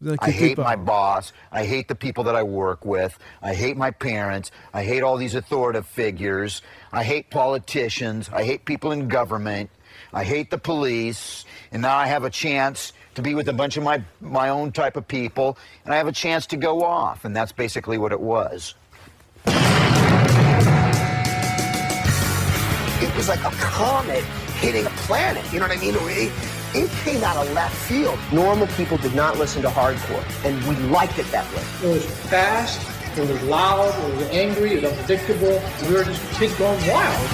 Vous 0.00 0.16
I 0.20 0.30
hate 0.30 0.56
my 0.56 0.76
boss. 0.76 1.34
I 1.52 1.64
hate 1.64 1.88
the 1.88 1.94
people 1.94 2.24
that 2.24 2.34
I 2.34 2.42
work 2.42 2.86
with. 2.86 3.18
I 3.42 3.52
hate 3.54 3.76
my 3.76 3.90
parents. 3.90 4.50
I 4.72 4.82
hate 4.82 5.02
all 5.02 5.18
these 5.18 5.34
authoritative 5.34 5.86
figures. 5.86 6.62
I 6.90 7.04
hate 7.04 7.28
politicians. 7.28 8.30
I 8.32 8.44
hate 8.44 8.64
people 8.64 8.92
in 8.92 9.08
government. 9.08 9.68
I 10.14 10.24
hate 10.24 10.50
the 10.50 10.56
police. 10.56 11.44
And 11.70 11.82
now 11.82 11.96
I 11.96 12.06
have 12.06 12.24
a 12.24 12.30
chance 12.30 12.94
to 13.14 13.20
be 13.20 13.34
with 13.34 13.48
a 13.48 13.52
bunch 13.52 13.76
of 13.76 13.82
my, 13.82 14.02
my 14.22 14.48
own 14.48 14.72
type 14.72 14.96
of 14.96 15.06
people. 15.06 15.58
And 15.84 15.92
I 15.92 15.98
have 15.98 16.08
a 16.08 16.12
chance 16.12 16.46
to 16.46 16.56
go 16.56 16.82
off. 16.82 17.26
And 17.26 17.36
that's 17.36 17.52
basically 17.52 17.98
what 17.98 18.12
it 18.12 18.20
was. 18.20 18.74
It 23.02 23.16
was 23.16 23.28
like 23.28 23.40
a 23.40 23.50
comet 23.50 24.24
hitting 24.60 24.86
a 24.86 24.90
planet. 24.90 25.44
You 25.52 25.60
know 25.60 25.68
what 25.68 25.76
I 25.76 25.80
mean? 25.80 25.94
It, 26.74 26.84
it 26.84 26.90
came 27.02 27.22
out 27.24 27.36
of 27.36 27.52
left 27.52 27.74
field. 27.74 28.18
Normal 28.32 28.66
people 28.68 28.96
did 28.98 29.14
not 29.14 29.38
listen 29.38 29.62
to 29.62 29.68
hardcore, 29.68 30.24
and 30.44 30.62
we 30.64 30.74
liked 30.90 31.18
it 31.18 31.26
that 31.32 31.46
way. 31.54 31.88
It 31.88 31.92
was 31.94 32.06
fast, 32.28 32.80
it 33.16 33.28
was 33.28 33.42
loud, 33.44 33.88
it 34.10 34.16
was 34.16 34.28
angry, 34.28 34.74
it 34.74 34.82
was 34.82 34.92
unpredictable. 34.92 35.62
We 35.88 35.94
were 35.94 36.04
just 36.04 36.22
kids 36.38 36.54
going 36.56 36.80
wild. 36.86 37.30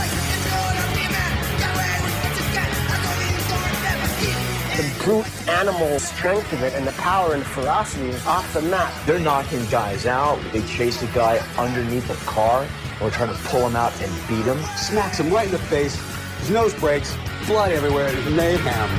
The 4.76 5.05
brute 5.05 5.49
animal 5.49 5.99
strength 5.99 6.53
of 6.53 6.62
it 6.62 6.74
and 6.74 6.87
the 6.87 6.93
power 6.93 7.34
and 7.34 7.45
ferocity 7.45 8.09
is 8.09 8.26
off 8.26 8.53
the 8.53 8.62
map. 8.62 8.93
They're 9.07 9.18
knocking 9.18 9.64
guys 9.66 10.05
out. 10.05 10.39
They 10.53 10.62
chase 10.62 11.03
a 11.03 11.07
guy 11.14 11.39
underneath 11.57 12.11
a 12.11 12.26
car 12.26 12.66
and 12.93 13.01
were 13.01 13.11
trying 13.11 13.34
to 13.34 13.43
pull 13.45 13.66
him 13.66 13.76
out 13.76 13.93
and 14.03 14.28
beat 14.28 14.45
him. 14.45 14.59
smacks 14.76 15.18
him 15.18 15.32
right 15.32 15.47
in 15.47 15.53
the 15.53 15.59
face. 15.59 15.97
His 16.41 16.51
nose 16.51 16.74
breaks, 16.74 17.16
blood 17.47 17.70
everywhere, 17.70 18.12
mayhem. 18.30 18.90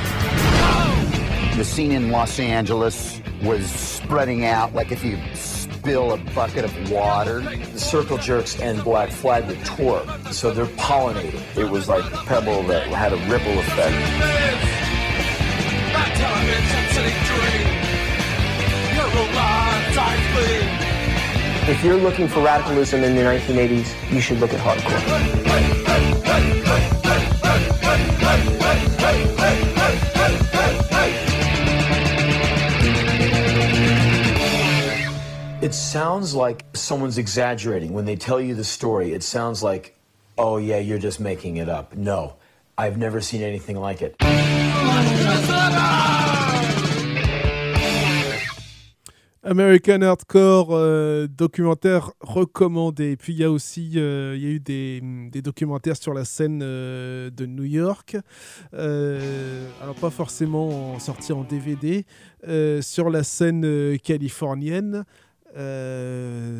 The 1.57 1.65
scene 1.65 1.91
in 1.91 2.11
Los 2.11 2.39
Angeles 2.39 3.21
was 3.43 3.69
spreading 3.69 4.45
out 4.45 4.73
like 4.73 4.91
if 4.91 5.03
you 5.03 5.19
spill 5.33 6.13
a 6.13 6.17
bucket 6.33 6.63
of 6.63 6.91
water. 6.91 7.41
The 7.41 7.79
Circle 7.79 8.17
Jerks 8.17 8.59
and 8.59 8.81
Black 8.83 9.09
Flag 9.09 9.47
were 9.47 9.55
tour, 9.65 10.05
so 10.31 10.51
they're 10.51 10.65
pollinating. 10.77 11.41
It 11.57 11.69
was 11.69 11.89
like 11.89 12.05
a 12.05 12.17
pebble 12.17 12.63
that 12.63 12.87
had 12.87 13.11
a 13.11 13.17
ripple 13.29 13.59
effect. 13.59 13.95
If 21.69 21.83
you're 21.83 21.97
looking 21.97 22.29
for 22.29 22.41
radicalism 22.41 23.03
in 23.03 23.15
the 23.15 23.23
1980s, 23.23 24.13
you 24.13 24.21
should 24.21 24.39
look 24.39 24.53
at 24.53 24.59
hardcore. 24.61 27.06
It 35.59 35.73
sounds 35.73 36.33
like 36.33 36.63
someone's 36.73 37.17
exaggerating. 37.17 37.91
When 37.91 38.05
they 38.05 38.15
tell 38.15 38.39
you 38.39 38.55
the 38.55 38.63
story, 38.63 39.11
it 39.11 39.21
sounds 39.21 39.61
like, 39.61 39.97
oh, 40.37 40.57
yeah, 40.57 40.77
you're 40.77 40.97
just 40.97 41.19
making 41.19 41.57
it 41.57 41.67
up. 41.67 41.93
No, 41.93 42.35
I've 42.77 42.97
never 42.97 43.19
seen 43.19 43.41
anything 43.41 43.75
like 43.75 44.01
it. 44.01 44.15
American 49.49 50.01
Hardcore, 50.01 50.71
euh, 50.71 51.25
documentaire 51.25 52.11
recommandé. 52.19 53.15
Puis 53.15 53.31
il 53.31 53.39
y 53.39 53.45
a 53.45 53.49
aussi, 53.49 53.93
euh, 53.95 54.35
y 54.37 54.45
a 54.45 54.49
eu 54.49 54.59
des, 54.59 55.01
documentaires 55.41 55.95
sur 55.95 56.13
la 56.13 56.25
scène 56.25 56.59
euh, 56.61 57.29
de 57.29 57.45
New 57.45 57.63
York. 57.63 58.17
Euh, 58.73 59.65
alors 59.81 59.95
pas 59.95 60.09
forcément 60.09 60.95
en 60.95 60.99
sorti 60.99 61.31
en 61.31 61.45
DVD, 61.45 62.05
sur 62.81 63.09
la 63.09 63.23
scène 63.23 63.97
californienne. 63.99 65.05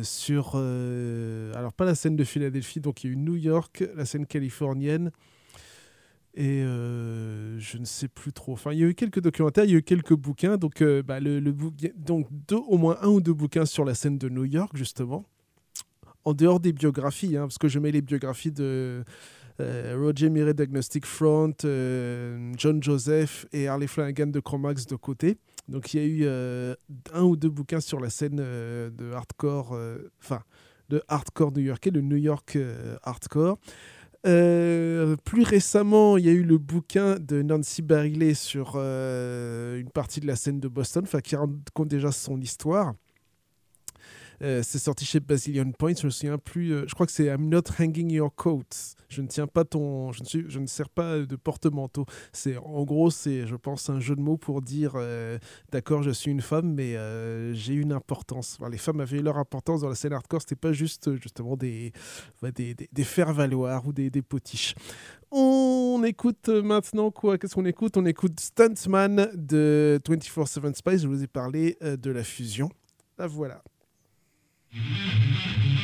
sur 0.02 0.56
alors 0.56 1.74
pas 1.74 1.84
la 1.84 1.94
scène 1.94 2.16
de 2.16 2.24
Philadelphie 2.24 2.80
donc 2.80 3.04
il 3.04 3.06
y 3.06 3.10
a 3.10 3.12
eu 3.12 3.16
New 3.16 3.36
York 3.36 3.84
la 3.94 4.04
scène 4.06 4.26
californienne 4.26 5.12
et 6.38 6.62
euh, 6.62 7.58
je 7.58 7.78
ne 7.78 7.84
sais 7.84 8.06
plus 8.06 8.32
trop. 8.32 8.52
Enfin, 8.52 8.72
il 8.72 8.78
y 8.78 8.84
a 8.84 8.86
eu 8.86 8.94
quelques 8.94 9.20
documentaires, 9.20 9.64
il 9.64 9.72
y 9.72 9.74
a 9.74 9.78
eu 9.78 9.82
quelques 9.82 10.14
bouquins. 10.14 10.56
Donc, 10.56 10.82
euh, 10.82 11.02
bah, 11.02 11.18
le, 11.18 11.40
bouquin- 11.50 11.90
donc 11.96 12.28
au 12.68 12.78
moins 12.78 12.96
un 13.02 13.08
ou 13.08 13.20
deux 13.20 13.34
bouquins 13.34 13.66
sur 13.66 13.84
la 13.84 13.96
scène 13.96 14.18
de 14.18 14.28
New 14.28 14.44
York, 14.44 14.76
justement. 14.76 15.24
En 16.24 16.34
dehors 16.34 16.60
des 16.60 16.72
biographies, 16.72 17.36
hein, 17.36 17.42
parce 17.42 17.58
que 17.58 17.66
je 17.66 17.80
mets 17.80 17.90
les 17.90 18.02
biographies 18.02 18.52
de 18.52 19.02
euh, 19.60 19.96
Roger 20.00 20.30
Miret 20.30 20.54
Diagnostic 20.54 21.06
Front, 21.06 21.54
John 21.60 22.82
Joseph 22.84 23.46
et 23.52 23.66
Harley 23.66 23.88
Flanagan 23.88 24.28
de 24.28 24.38
Chromax 24.38 24.86
de 24.86 24.94
côté. 24.94 25.38
Donc, 25.66 25.92
il 25.92 26.00
y 26.00 26.04
a 26.04 26.06
eu 26.06 26.74
un 27.14 27.22
ou 27.24 27.34
deux 27.34 27.50
bouquins 27.50 27.80
sur 27.80 27.98
la 27.98 28.10
scène 28.10 28.36
de 28.36 29.12
hardcore, 29.12 29.76
enfin, 30.22 30.42
de 30.88 31.02
hardcore 31.08 31.50
new-yorkais, 31.50 31.90
le 31.90 32.00
New 32.00 32.16
York 32.16 32.56
hardcore. 33.02 33.58
Euh, 34.26 35.16
plus 35.24 35.42
récemment, 35.42 36.16
il 36.16 36.26
y 36.26 36.28
a 36.28 36.32
eu 36.32 36.42
le 36.42 36.58
bouquin 36.58 37.16
de 37.20 37.42
Nancy 37.42 37.82
Bariley 37.82 38.34
sur 38.34 38.72
euh, 38.74 39.78
une 39.78 39.90
partie 39.90 40.20
de 40.20 40.26
la 40.26 40.36
scène 40.36 40.60
de 40.60 40.68
Boston, 40.68 41.04
qui 41.22 41.36
raconte 41.36 41.88
déjà 41.88 42.10
son 42.10 42.40
histoire. 42.40 42.94
Euh, 44.42 44.62
c'est 44.62 44.78
sorti 44.78 45.04
chez 45.04 45.20
Basilion 45.20 45.70
Point. 45.72 45.94
Je 46.00 46.06
me 46.06 46.10
souviens 46.10 46.38
plus. 46.38 46.72
euh, 46.72 46.84
je 46.86 46.94
crois 46.94 47.06
que 47.06 47.12
c'est 47.12 47.26
I'm 47.26 47.48
not 47.48 47.62
hanging 47.78 48.10
your 48.10 48.34
coat. 48.34 48.64
Je 49.08 49.22
ne 49.22 49.26
tiens 49.26 49.46
pas 49.46 49.64
ton. 49.64 50.12
Je 50.12 50.20
ne, 50.22 50.26
suis, 50.26 50.44
je 50.48 50.58
ne 50.58 50.66
sers 50.66 50.88
pas 50.88 51.18
de 51.20 51.36
porte-manteau. 51.36 52.06
C'est 52.32 52.56
en 52.58 52.84
gros, 52.84 53.10
c'est, 53.10 53.46
je 53.46 53.56
pense, 53.56 53.90
un 53.90 54.00
jeu 54.00 54.14
de 54.14 54.20
mots 54.20 54.36
pour 54.36 54.62
dire, 54.62 54.92
euh, 54.96 55.38
d'accord, 55.72 56.02
je 56.02 56.10
suis 56.10 56.30
une 56.30 56.42
femme, 56.42 56.72
mais 56.74 56.94
j'ai 57.54 57.74
une 57.74 57.92
importance. 57.92 58.58
Les 58.70 58.78
femmes 58.78 59.00
avaient 59.00 59.22
leur 59.22 59.38
importance 59.38 59.80
dans 59.80 59.88
la 59.88 59.94
scène 59.94 60.12
hardcore. 60.12 60.42
C'était 60.42 60.56
pas 60.56 60.72
juste 60.72 61.14
justement 61.16 61.56
des, 61.56 61.92
des, 62.54 62.74
des, 62.74 63.04
faire-valoir 63.04 63.86
ou 63.86 63.92
des, 63.92 64.10
des 64.10 64.22
potiches. 64.22 64.74
On 65.30 66.02
écoute 66.04 66.48
maintenant 66.48 67.10
quoi? 67.10 67.38
Qu'est-ce 67.38 67.54
qu'on 67.54 67.64
écoute? 67.66 67.96
On 67.96 68.06
écoute 68.06 68.38
Stuntman 68.38 69.30
de 69.34 70.00
24-7 70.06 70.74
Spice. 70.74 71.02
Je 71.02 71.08
vous 71.08 71.22
ai 71.22 71.26
parlé 71.26 71.76
de 71.80 72.10
la 72.10 72.22
fusion. 72.24 72.68
La 73.18 73.26
voilà. 73.26 73.62
Mm-hmm. 74.74 75.77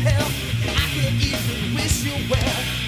help. 0.00 0.32
I 0.66 0.86
could 0.94 1.14
even 1.22 1.74
wish 1.74 2.04
you 2.04 2.14
well. 2.30 2.79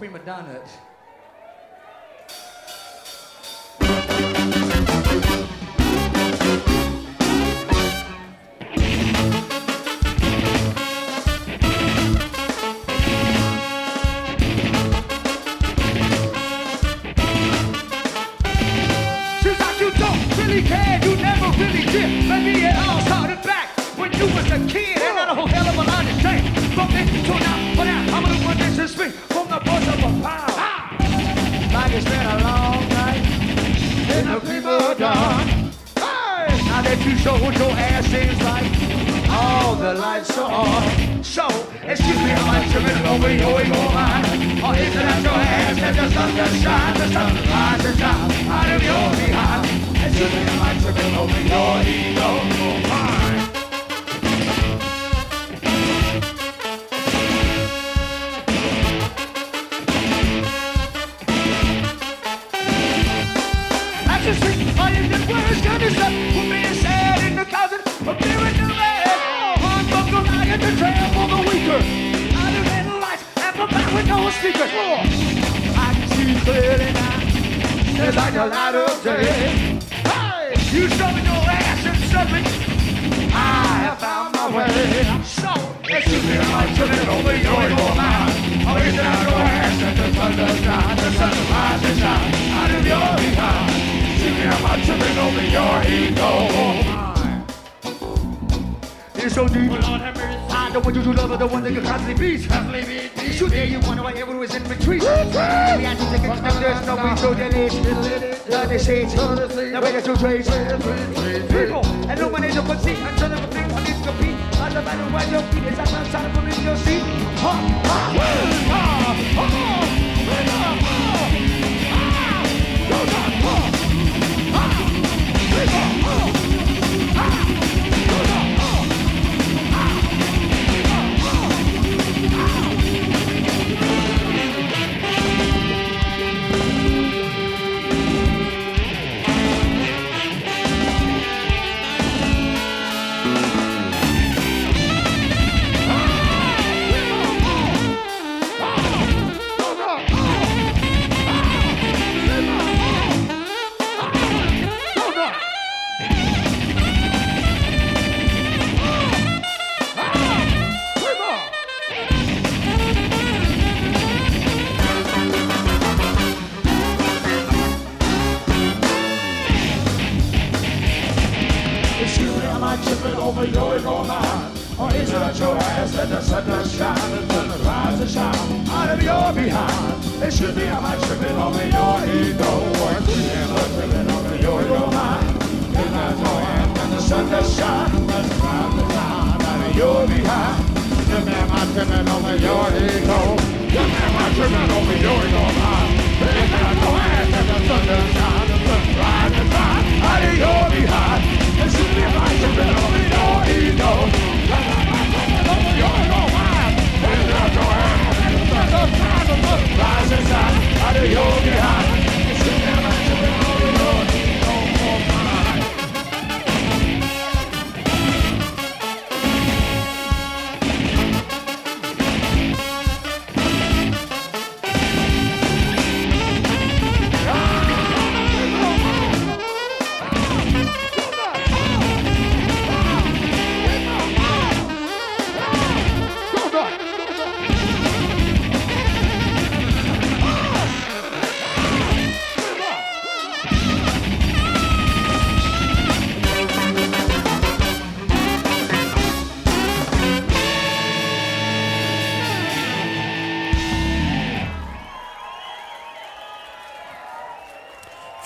Prima 0.00 0.18
Donna. 0.18 0.62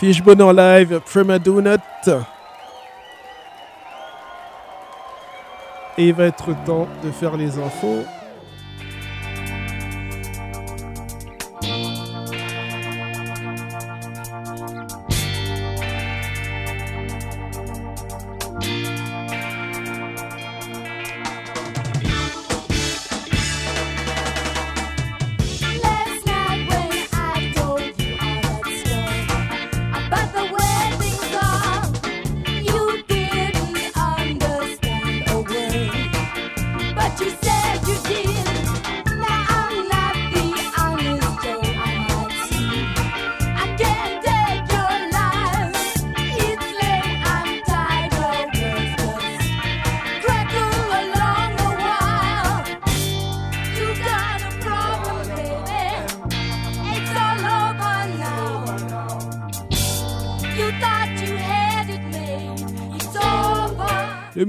Fishbone 0.04 0.42
en 0.42 0.52
live, 0.52 1.00
Prima 1.00 1.38
Donut. 1.38 1.78
Et 5.96 6.08
il 6.08 6.12
va 6.12 6.24
être 6.24 6.50
temps 6.66 6.86
de 7.02 7.10
faire 7.10 7.38
les 7.38 7.58
infos. 7.58 8.04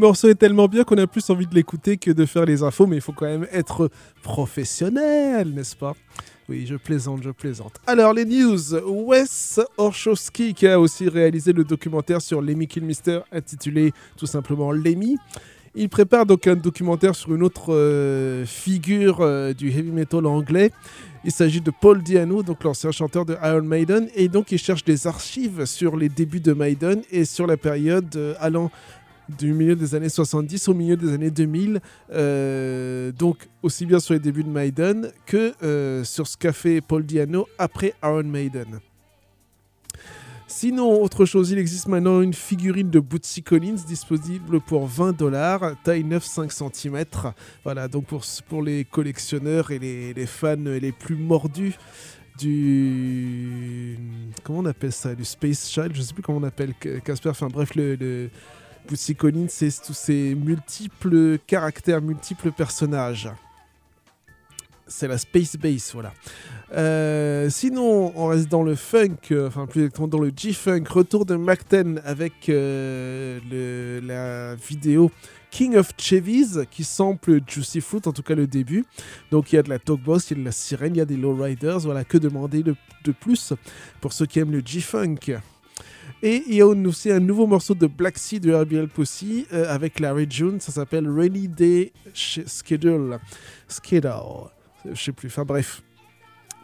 Morceau 0.05 0.29
est 0.29 0.35
tellement 0.35 0.67
bien 0.67 0.83
qu'on 0.83 0.97
a 0.97 1.07
plus 1.07 1.27
envie 1.31 1.47
de 1.47 1.55
l'écouter 1.55 1.97
que 1.97 2.11
de 2.11 2.25
faire 2.27 2.45
les 2.45 2.61
infos, 2.61 2.85
mais 2.85 2.97
il 2.97 3.01
faut 3.01 3.11
quand 3.11 3.25
même 3.25 3.47
être 3.51 3.89
professionnel, 4.21 5.49
n'est-ce 5.49 5.75
pas? 5.75 5.93
Oui, 6.47 6.67
je 6.67 6.75
plaisante, 6.75 7.23
je 7.23 7.31
plaisante. 7.31 7.81
Alors, 7.87 8.13
les 8.13 8.23
news. 8.23 8.75
Wes 8.85 9.59
Orchowski, 9.77 10.53
qui 10.53 10.67
a 10.67 10.79
aussi 10.79 11.09
réalisé 11.09 11.53
le 11.53 11.63
documentaire 11.63 12.21
sur 12.21 12.39
Lemmy 12.39 12.67
Kilmister 12.67 13.21
intitulé 13.31 13.93
tout 14.15 14.27
simplement 14.27 14.71
Lemmy. 14.71 15.17
Il 15.73 15.89
prépare 15.89 16.27
donc 16.27 16.45
un 16.45 16.55
documentaire 16.55 17.15
sur 17.15 17.33
une 17.33 17.41
autre 17.41 17.73
euh, 17.73 18.45
figure 18.45 19.21
euh, 19.21 19.53
du 19.53 19.69
heavy 19.69 19.91
metal 19.91 20.27
anglais. 20.27 20.71
Il 21.23 21.31
s'agit 21.31 21.61
de 21.61 21.71
Paul 21.71 22.03
Diano, 22.03 22.43
donc 22.43 22.63
l'ancien 22.63 22.91
chanteur 22.91 23.25
de 23.25 23.35
Iron 23.43 23.63
Maiden, 23.63 24.07
et 24.15 24.27
donc 24.27 24.51
il 24.51 24.59
cherche 24.59 24.85
des 24.85 25.07
archives 25.07 25.65
sur 25.65 25.97
les 25.97 26.09
débuts 26.09 26.39
de 26.39 26.53
Maiden 26.53 27.01
et 27.09 27.25
sur 27.25 27.47
la 27.47 27.57
période 27.57 28.15
euh, 28.15 28.35
allant 28.39 28.69
du 29.29 29.53
milieu 29.53 29.75
des 29.75 29.95
années 29.95 30.09
70 30.09 30.67
au 30.69 30.73
milieu 30.73 30.95
des 30.95 31.13
années 31.13 31.31
2000, 31.31 31.79
euh, 32.11 33.11
donc 33.11 33.47
aussi 33.63 33.85
bien 33.85 33.99
sur 33.99 34.13
les 34.13 34.19
débuts 34.19 34.43
de 34.43 34.49
Maiden 34.49 35.11
que 35.25 35.53
euh, 35.63 36.03
sur 36.03 36.27
ce 36.27 36.37
qu'a 36.37 36.53
fait 36.53 36.81
Paul 36.81 37.05
Diano 37.05 37.47
après 37.57 37.93
Iron 38.03 38.23
Maiden. 38.23 38.79
Sinon, 40.47 41.01
autre 41.01 41.25
chose, 41.25 41.49
il 41.49 41.57
existe 41.57 41.87
maintenant 41.87 42.21
une 42.21 42.33
figurine 42.33 42.91
de 42.91 42.99
Bootsy 42.99 43.41
Collins 43.41 43.83
disponible 43.87 44.61
pour 44.61 44.85
20 44.85 45.17
dollars, 45.17 45.73
taille 45.83 46.03
9-5 46.03 46.51
cm. 46.71 47.03
Voilà, 47.63 47.87
donc 47.87 48.05
pour, 48.05 48.23
pour 48.47 48.61
les 48.61 48.85
collectionneurs 48.85 49.71
et 49.71 49.79
les, 49.79 50.25
fans 50.27 50.55
les 50.55 50.91
plus 50.91 51.15
mordus 51.15 51.75
du. 52.37 53.97
Comment 54.43 54.59
on 54.59 54.65
appelle 54.65 54.91
ça 54.91 55.15
Du 55.15 55.25
Space 55.25 55.67
Child 55.67 55.91
Je 55.95 56.01
sais 56.03 56.13
plus 56.13 56.21
comment 56.21 56.37
on 56.37 56.43
appelle 56.43 56.75
Casper. 57.03 57.29
Enfin 57.29 57.47
bref, 57.47 57.73
le 57.75 58.29
Bootsy 58.87 59.15
Collins, 59.15 59.47
c'est 59.49 59.69
tous 59.83 59.93
ces 59.93 60.35
multiples 60.35 61.39
caractères, 61.47 62.01
multiples 62.01 62.51
personnages. 62.51 63.29
c'est 64.87 65.07
la 65.07 65.17
Space 65.17 65.57
Base, 65.57 65.91
voilà. 65.93 66.13
Euh, 66.73 67.49
sinon, 67.49 68.13
on 68.15 68.27
reste 68.27 68.49
dans 68.49 68.61
le 68.63 68.75
funk, 68.75 69.17
euh, 69.31 69.47
enfin 69.47 69.65
plus 69.65 69.81
exactement 69.81 70.07
dans 70.07 70.19
le 70.19 70.31
G-Funk. 70.35 70.83
Retour 70.89 71.25
de 71.25 71.35
Mac-10 71.35 71.99
avec 72.05 72.49
euh, 72.49 73.39
la 74.03 74.55
vidéo 74.55 75.11
King 75.49 75.75
of 75.77 75.91
Chevies 75.97 76.65
qui 76.69 76.83
sample 76.83 77.39
Juicy 77.47 77.81
Fruit, 77.81 78.01
en 78.05 78.11
tout 78.11 78.23
cas 78.23 78.35
le 78.35 78.45
début. 78.45 78.85
Donc 79.31 79.51
il 79.51 79.55
y 79.55 79.59
a 79.59 79.63
de 79.63 79.69
la 79.69 79.79
talkbox, 79.79 80.29
il 80.29 80.37
y 80.37 80.39
a 80.39 80.41
de 80.41 80.45
la 80.45 80.51
sirène, 80.51 80.95
il 80.95 80.99
y 80.99 81.01
a 81.01 81.05
des 81.05 81.17
lowriders. 81.17 81.79
Voilà, 81.79 82.03
que 82.03 82.17
demander 82.17 82.61
de, 82.61 82.75
de 83.03 83.11
plus 83.11 83.53
pour 84.01 84.13
ceux 84.13 84.25
qui 84.25 84.39
aiment 84.39 84.51
le 84.51 84.61
G-Funk? 84.63 85.39
Et 86.23 86.43
il 86.47 86.55
y 86.55 86.61
a 86.61 86.67
aussi 86.67 87.11
un 87.11 87.19
nouveau 87.19 87.45
morceau 87.45 87.75
de 87.75 87.87
Black 87.87 88.17
Sea 88.17 88.39
de 88.39 88.53
RBL 88.53 88.87
Pussy 88.87 89.45
euh, 89.53 89.73
avec 89.73 89.99
Larry 89.99 90.25
June. 90.29 90.59
Ça 90.59 90.71
s'appelle 90.71 91.07
Rainy 91.09 91.47
Day 91.47 91.91
Schedule. 92.13 93.19
Schedule. 93.67 94.49
Je 94.91 95.03
sais 95.03 95.11
plus. 95.11 95.27
Enfin 95.27 95.43
bref. 95.43 95.81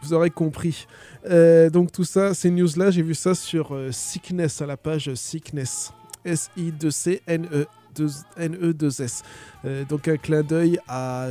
Vous 0.02 0.12
aurez 0.12 0.30
compris. 0.30 0.86
Euh, 1.26 1.70
donc 1.70 1.92
tout 1.92 2.04
ça, 2.04 2.34
ces 2.34 2.50
news-là, 2.50 2.90
j'ai 2.90 3.02
vu 3.02 3.14
ça 3.14 3.36
sur 3.36 3.72
euh, 3.72 3.92
Sickness, 3.92 4.60
à 4.60 4.66
la 4.66 4.76
page 4.76 5.14
Sickness. 5.14 5.92
S-I-2-C-N-E. 6.24 7.66
2-S. 7.94 9.22
Euh, 9.66 9.84
donc 9.84 10.08
un 10.08 10.16
clin 10.16 10.42
d'œil 10.42 10.78
à... 10.88 11.26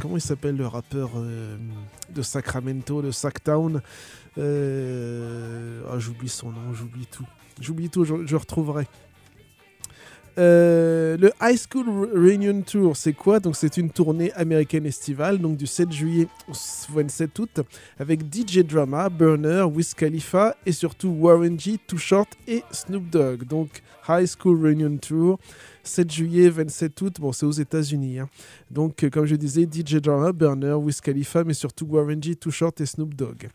comment 0.00 0.16
il 0.16 0.20
s'appelle 0.20 0.56
le 0.56 0.66
rappeur 0.66 1.10
de 2.10 2.22
Sacramento, 2.22 3.00
de 3.00 3.12
Sacktown 3.12 3.80
ah, 4.36 5.98
J'oublie 5.98 6.28
son 6.28 6.50
nom, 6.50 6.74
j'oublie 6.74 7.06
tout. 7.06 7.26
J'oublie 7.60 7.88
tout, 7.90 8.04
je, 8.04 8.36
retrouverai. 8.36 8.86
Euh, 10.36 11.16
le 11.16 11.30
High 11.40 11.56
School 11.56 11.86
Re- 11.86 12.12
Reunion 12.12 12.60
Tour, 12.62 12.96
c'est 12.96 13.12
quoi? 13.12 13.38
Donc 13.38 13.54
c'est 13.54 13.76
une 13.76 13.88
tournée 13.90 14.32
américaine 14.32 14.84
estivale, 14.84 15.38
donc 15.38 15.56
du 15.56 15.66
7 15.68 15.92
juillet 15.92 16.26
au 16.48 16.52
27 16.92 17.38
août, 17.38 17.60
avec 18.00 18.22
DJ 18.34 18.64
Drama, 18.64 19.08
Burner, 19.08 19.62
Wiz 19.72 19.94
Khalifa 19.94 20.56
et 20.66 20.72
surtout 20.72 21.10
Warren 21.10 21.58
G, 21.60 21.78
Too 21.86 21.98
Short 21.98 22.28
et 22.48 22.64
Snoop 22.72 23.08
Dogg. 23.10 23.44
Donc 23.44 23.80
High 24.08 24.26
School 24.26 24.60
Reunion 24.60 24.96
Tour, 24.96 25.38
7 25.84 26.10
juillet, 26.10 26.48
27 26.48 27.00
août, 27.02 27.16
bon 27.20 27.30
c'est 27.30 27.46
aux 27.46 27.52
États-Unis. 27.52 28.18
hein. 28.18 28.28
Donc 28.72 29.04
euh, 29.04 29.10
comme 29.10 29.26
je 29.26 29.36
disais, 29.36 29.68
DJ 29.72 29.98
Drama, 30.00 30.32
Burner, 30.32 30.72
Wiz 30.72 31.00
Khalifa, 31.00 31.44
mais 31.44 31.54
surtout 31.54 31.86
Warren 31.86 32.20
G, 32.20 32.34
Too 32.34 32.50
Short 32.50 32.80
et 32.80 32.86
Snoop 32.86 33.14
Dogg. 33.14 33.46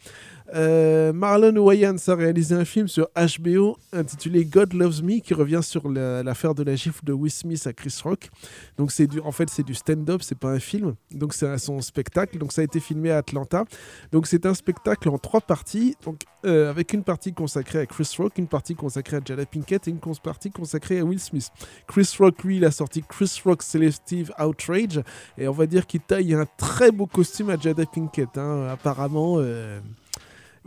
Euh, 0.55 1.13
Marlon 1.13 1.55
Wayans 1.57 1.95
a 2.07 2.15
réalisé 2.15 2.55
un 2.55 2.65
film 2.65 2.88
sur 2.88 3.07
HBO 3.15 3.77
intitulé 3.93 4.45
God 4.45 4.73
Loves 4.73 5.03
Me 5.03 5.19
qui 5.19 5.34
revient 5.34 5.61
sur 5.61 5.89
la- 5.89 6.23
l'affaire 6.23 6.55
de 6.55 6.63
la 6.63 6.76
gifle 6.76 7.03
de 7.05 7.13
Will 7.13 7.31
Smith 7.31 7.65
à 7.67 7.73
Chris 7.73 7.95
Rock. 8.03 8.30
Donc 8.77 8.91
c'est 8.91 9.07
du, 9.07 9.19
en 9.19 9.31
fait 9.31 9.49
c'est 9.49 9.63
du 9.63 9.73
stand-up, 9.76 10.21
c'est 10.23 10.38
pas 10.38 10.49
un 10.49 10.59
film. 10.59 10.95
Donc 11.11 11.34
c'est 11.34 11.57
son 11.59 11.81
spectacle. 11.81 12.38
Donc 12.38 12.51
ça 12.51 12.61
a 12.61 12.63
été 12.63 12.80
filmé 12.80 13.11
à 13.11 13.17
Atlanta. 13.17 13.65
Donc 14.11 14.26
c'est 14.27 14.45
un 14.45 14.53
spectacle 14.53 15.09
en 15.09 15.17
trois 15.17 15.41
parties. 15.41 15.95
Donc 16.03 16.21
euh, 16.45 16.69
avec 16.69 16.93
une 16.93 17.03
partie 17.03 17.34
consacrée 17.34 17.80
à 17.80 17.85
Chris 17.85 18.09
Rock, 18.17 18.38
une 18.38 18.47
partie 18.47 18.73
consacrée 18.76 19.17
à 19.17 19.21
Jada 19.23 19.45
Pinkett 19.45 19.88
et 19.88 19.91
une 19.91 19.99
partie 20.23 20.49
consacrée 20.51 20.99
à 20.99 21.03
Will 21.03 21.19
Smith. 21.19 21.49
Chris 21.88 22.09
Rock 22.17 22.43
lui 22.43 22.63
a 22.65 22.71
sorti 22.71 23.03
Chris 23.07 23.39
Rock 23.45 23.61
Selective 23.61 24.31
Outrage 24.39 25.01
et 25.38 25.47
on 25.47 25.51
va 25.53 25.65
dire 25.67 25.85
qu'il 25.85 26.01
taille 26.01 26.34
un 26.34 26.45
très 26.57 26.91
beau 26.91 27.05
costume 27.05 27.49
à 27.49 27.57
Jada 27.57 27.85
Pinkett. 27.85 28.35
hein. 28.38 28.67
Apparemment. 28.71 29.35
euh, 29.39 29.80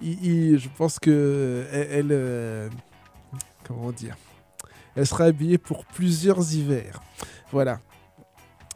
je 0.00 0.68
pense 0.76 0.98
que 0.98 1.66
elle, 1.72 1.88
elle, 1.90 2.08
euh, 2.10 2.68
comment 3.66 3.92
dire, 3.92 4.16
elle 4.94 5.06
sera 5.06 5.24
habillée 5.24 5.58
pour 5.58 5.84
plusieurs 5.84 6.54
hivers. 6.54 7.00
Voilà. 7.50 7.80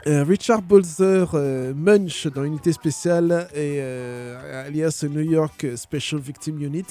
Euh, 0.07 0.23
Richard 0.23 0.63
Bolzer 0.63 1.31
euh, 1.35 1.75
Munch 1.75 2.29
dans 2.29 2.45
Unité 2.45 2.73
Spéciale 2.73 3.49
et 3.53 3.81
alias 3.81 5.05
New 5.11 5.23
York 5.23 5.67
Special 5.75 6.21
Victim 6.21 6.63
Unit. 6.63 6.85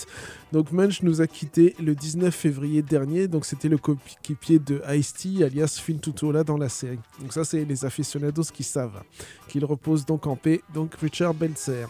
Donc 0.51 0.73
Munch 0.73 1.01
nous 1.01 1.21
a 1.21 1.27
quitté 1.27 1.75
le 1.79 1.95
19 1.95 2.35
février 2.35 2.81
dernier, 2.81 3.29
donc 3.29 3.45
c'était 3.45 3.69
le 3.69 3.77
coéquipier 3.77 4.59
de 4.59 4.81
Ice-T 4.89 5.45
alias 5.45 5.79
Finn 5.81 5.99
Tutola 5.99 6.43
dans 6.43 6.57
la 6.57 6.67
série. 6.67 6.99
Donc 7.21 7.31
ça 7.31 7.45
c'est 7.45 7.63
les 7.63 7.85
aficionados 7.85 8.51
qui 8.53 8.63
savent 8.63 9.01
qu'il 9.47 9.63
repose 9.63 10.05
donc 10.05 10.27
en 10.27 10.35
paix. 10.35 10.61
Donc 10.73 10.95
Richard 10.95 11.35
Belzer. 11.35 11.87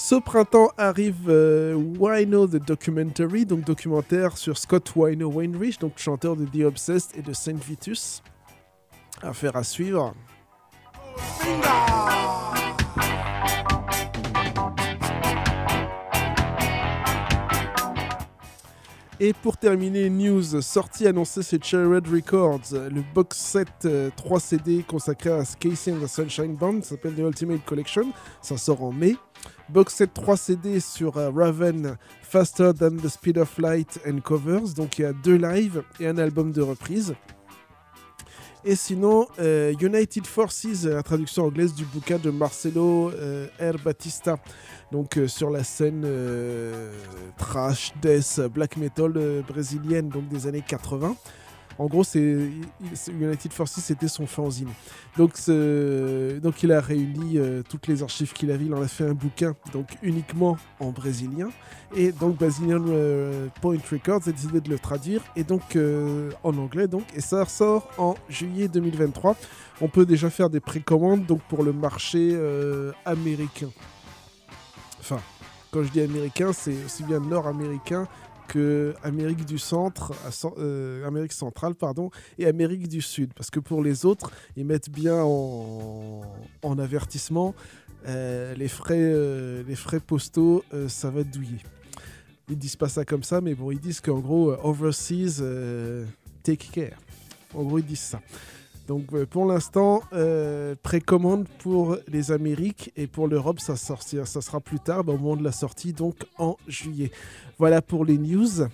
Ce 0.00 0.14
printemps 0.14 0.70
arrive 0.78 1.28
euh, 1.28 1.74
Wino 1.74 2.46
the 2.46 2.64
Documentary, 2.64 3.44
donc 3.44 3.64
documentaire 3.64 4.38
sur 4.38 4.56
Scott 4.56 4.92
Wino 4.94 5.28
Wainwright, 5.28 5.80
donc 5.80 5.94
chanteur 5.96 6.36
de 6.36 6.44
The 6.46 6.64
Obsessed 6.66 7.18
et 7.18 7.22
de 7.22 7.32
Saint 7.32 7.56
Vitus. 7.56 8.22
Affaire 9.22 9.56
à 9.56 9.64
suivre. 9.64 10.14
Et 19.20 19.32
pour 19.32 19.56
terminer, 19.56 20.10
news 20.10 20.62
sortie 20.62 21.08
annoncée 21.08 21.42
chez 21.42 21.58
Cherry 21.60 21.96
Red 21.96 22.06
Records, 22.06 22.72
le 22.72 23.02
box 23.14 23.36
set 23.36 23.68
euh, 23.84 24.10
3 24.14 24.38
CD 24.38 24.84
consacré 24.86 25.30
à 25.30 25.42
Casey 25.58 25.92
and 25.92 25.98
the 25.98 26.06
Sunshine 26.06 26.54
Band, 26.54 26.82
s'appelle 26.82 27.14
The 27.14 27.18
Ultimate 27.18 27.64
Collection, 27.64 28.12
ça 28.40 28.56
sort 28.56 28.84
en 28.84 28.92
mai. 28.92 29.16
Box 29.68 29.94
set 29.94 30.14
3 30.14 30.36
CD 30.36 30.80
sur 30.80 31.16
euh, 31.16 31.30
Raven, 31.30 31.96
Faster 32.22 32.72
Than 32.78 32.96
the 32.96 33.08
Speed 33.08 33.38
of 33.38 33.58
Light 33.58 34.00
and 34.06 34.20
Covers, 34.20 34.74
donc 34.74 34.98
il 34.98 35.02
y 35.02 35.04
a 35.04 35.12
deux 35.12 35.36
lives 35.36 35.82
et 36.00 36.06
un 36.06 36.18
album 36.18 36.52
de 36.52 36.62
reprise. 36.62 37.14
Et 38.64 38.74
sinon, 38.74 39.26
euh, 39.38 39.72
United 39.80 40.26
Forces, 40.26 40.84
la 40.84 41.02
traduction 41.02 41.44
anglaise 41.44 41.74
du 41.74 41.84
bouquin 41.84 42.18
de 42.18 42.30
Marcelo 42.30 43.10
euh, 43.10 43.46
R. 43.60 43.78
Batista, 43.84 44.36
donc 44.90 45.16
euh, 45.16 45.28
sur 45.28 45.50
la 45.50 45.64
scène 45.64 46.02
euh, 46.04 46.92
trash, 47.36 47.92
death, 48.02 48.40
black 48.52 48.76
metal 48.76 49.12
euh, 49.16 49.42
brésilienne 49.46 50.08
donc 50.08 50.28
des 50.28 50.46
années 50.46 50.64
80. 50.66 51.14
En 51.78 51.86
gros, 51.86 52.02
c'est 52.02 52.50
United 53.08 53.52
Forces, 53.52 53.78
c'était 53.80 54.08
son 54.08 54.26
fanzine. 54.26 54.68
Donc, 55.16 55.34
donc 55.38 56.62
il 56.62 56.72
a 56.72 56.80
réuni 56.80 57.38
euh, 57.38 57.62
toutes 57.68 57.86
les 57.86 58.02
archives 58.02 58.32
qu'il 58.32 58.50
avait, 58.50 58.64
il 58.64 58.74
en 58.74 58.82
a 58.82 58.88
fait 58.88 59.04
un 59.04 59.14
bouquin, 59.14 59.54
donc 59.72 59.86
uniquement 60.02 60.56
en 60.80 60.90
brésilien. 60.90 61.50
Et 61.94 62.10
donc 62.10 62.36
Brazilian 62.36 62.84
euh, 62.88 63.46
Point 63.60 63.78
Records 63.90 64.26
a 64.26 64.32
décidé 64.32 64.60
de 64.60 64.68
le 64.68 64.78
traduire, 64.78 65.22
et 65.36 65.44
donc 65.44 65.76
euh, 65.76 66.30
en 66.42 66.56
anglais, 66.58 66.88
donc, 66.88 67.04
et 67.14 67.20
ça 67.20 67.44
ressort 67.44 67.88
en 67.96 68.16
juillet 68.28 68.66
2023. 68.66 69.36
On 69.80 69.88
peut 69.88 70.04
déjà 70.04 70.30
faire 70.30 70.50
des 70.50 70.60
précommandes 70.60 71.26
donc 71.26 71.40
pour 71.42 71.62
le 71.62 71.72
marché 71.72 72.36
américain. 73.04 73.68
Enfin, 74.98 75.20
quand 75.70 75.84
je 75.84 75.90
dis 75.90 76.00
américain, 76.00 76.52
c'est 76.52 76.74
aussi 76.84 77.04
bien 77.04 77.20
nord-américain 77.20 78.08
que 78.48 78.94
Amérique 79.04 79.44
du 79.44 79.58
Centre, 79.58 80.12
euh, 80.58 81.06
Amérique 81.06 81.32
centrale, 81.32 81.74
pardon, 81.74 82.10
et 82.38 82.46
Amérique 82.46 82.88
du 82.88 83.00
Sud. 83.00 83.32
Parce 83.34 83.50
que 83.50 83.60
pour 83.60 83.82
les 83.82 84.04
autres, 84.04 84.32
ils 84.56 84.64
mettent 84.64 84.90
bien 84.90 85.22
en, 85.22 86.22
en 86.62 86.78
avertissement 86.78 87.54
euh, 88.06 88.54
les, 88.54 88.68
frais, 88.68 88.96
euh, 88.98 89.62
les 89.68 89.76
frais 89.76 90.00
postaux, 90.00 90.64
ça 90.88 91.10
va 91.10 91.22
douiller. 91.22 91.60
Ils 92.48 92.58
disent 92.58 92.76
pas 92.76 92.88
ça 92.88 93.04
comme 93.04 93.22
ça, 93.22 93.40
mais 93.40 93.54
bon, 93.54 93.70
ils 93.70 93.80
disent 93.80 94.00
qu'en 94.00 94.18
gros, 94.18 94.52
overseas, 94.64 95.42
take 96.42 96.68
care. 96.72 96.98
En 97.54 97.62
gros, 97.62 97.78
ils 97.78 97.84
disent 97.84 98.00
ça. 98.00 98.20
Donc 98.88 99.12
euh, 99.12 99.26
pour 99.26 99.44
l'instant, 99.44 100.02
euh, 100.14 100.74
précommande 100.82 101.46
pour 101.58 101.98
les 102.08 102.32
Amériques 102.32 102.90
et 102.96 103.06
pour 103.06 103.28
l'Europe, 103.28 103.60
ça, 103.60 103.76
sera 103.76 104.60
plus 104.60 104.80
tard, 104.80 105.04
bah, 105.04 105.12
au 105.12 105.18
moment 105.18 105.36
de 105.36 105.44
la 105.44 105.52
sortie, 105.52 105.92
donc 105.92 106.16
en 106.38 106.56
juillet. 106.66 107.12
Voilà 107.58 107.82
pour 107.82 108.06
les 108.06 108.16
news. 108.16 108.66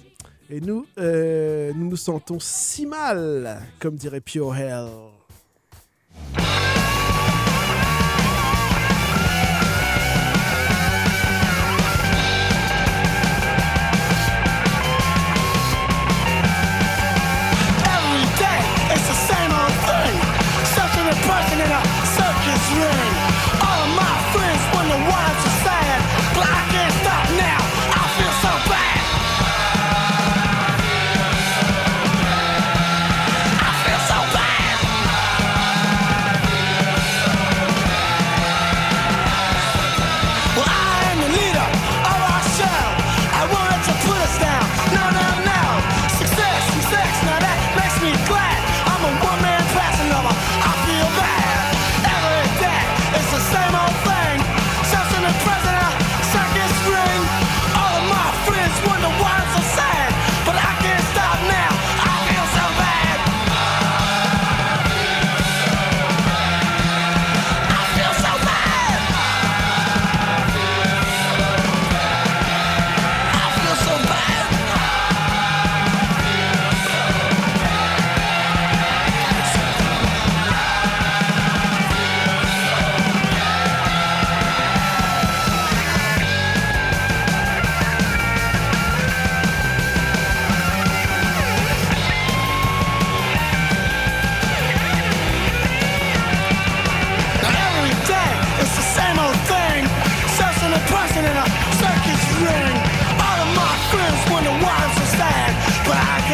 Et 0.51 0.61
nous, 0.61 0.87
euh, 0.99 1.73
nous 1.75 1.91
nous 1.91 1.97
sentons 1.97 2.39
si 2.39 2.87
mal, 2.87 3.61
comme 3.81 3.97
dirait 3.97 4.21
Pure 4.21 4.55
Hell. 4.55 4.87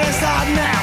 guess 0.03 0.23
I'm 0.23 0.55
now. 0.55 0.80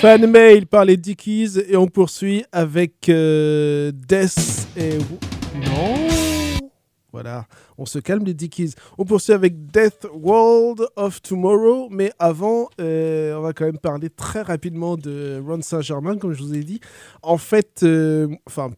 Fan 0.00 0.26
mail 0.26 0.66
par 0.66 0.86
les 0.86 0.96
Dickies 0.96 1.58
et 1.68 1.76
on 1.76 1.86
poursuit 1.86 2.42
avec 2.52 3.10
euh, 3.10 3.92
Death 3.92 4.66
et. 4.74 4.96
Non 5.56 5.94
Voilà, 7.12 7.44
on 7.76 7.84
se 7.84 7.98
calme 7.98 8.24
les 8.24 8.32
Dickies. 8.32 8.72
On 8.96 9.04
poursuit 9.04 9.34
avec 9.34 9.66
Death 9.66 10.06
World 10.14 10.86
of 10.96 11.20
Tomorrow, 11.20 11.88
mais 11.90 12.12
avant, 12.18 12.70
euh, 12.80 13.34
on 13.34 13.42
va 13.42 13.52
quand 13.52 13.66
même 13.66 13.76
parler 13.76 14.08
très 14.08 14.40
rapidement 14.40 14.96
de 14.96 15.38
Ron 15.46 15.60
Saint-Germain, 15.60 16.16
comme 16.16 16.32
je 16.32 16.42
vous 16.42 16.54
ai 16.54 16.64
dit. 16.64 16.80
En 17.20 17.36
fait, 17.36 17.80
euh, 17.82 18.26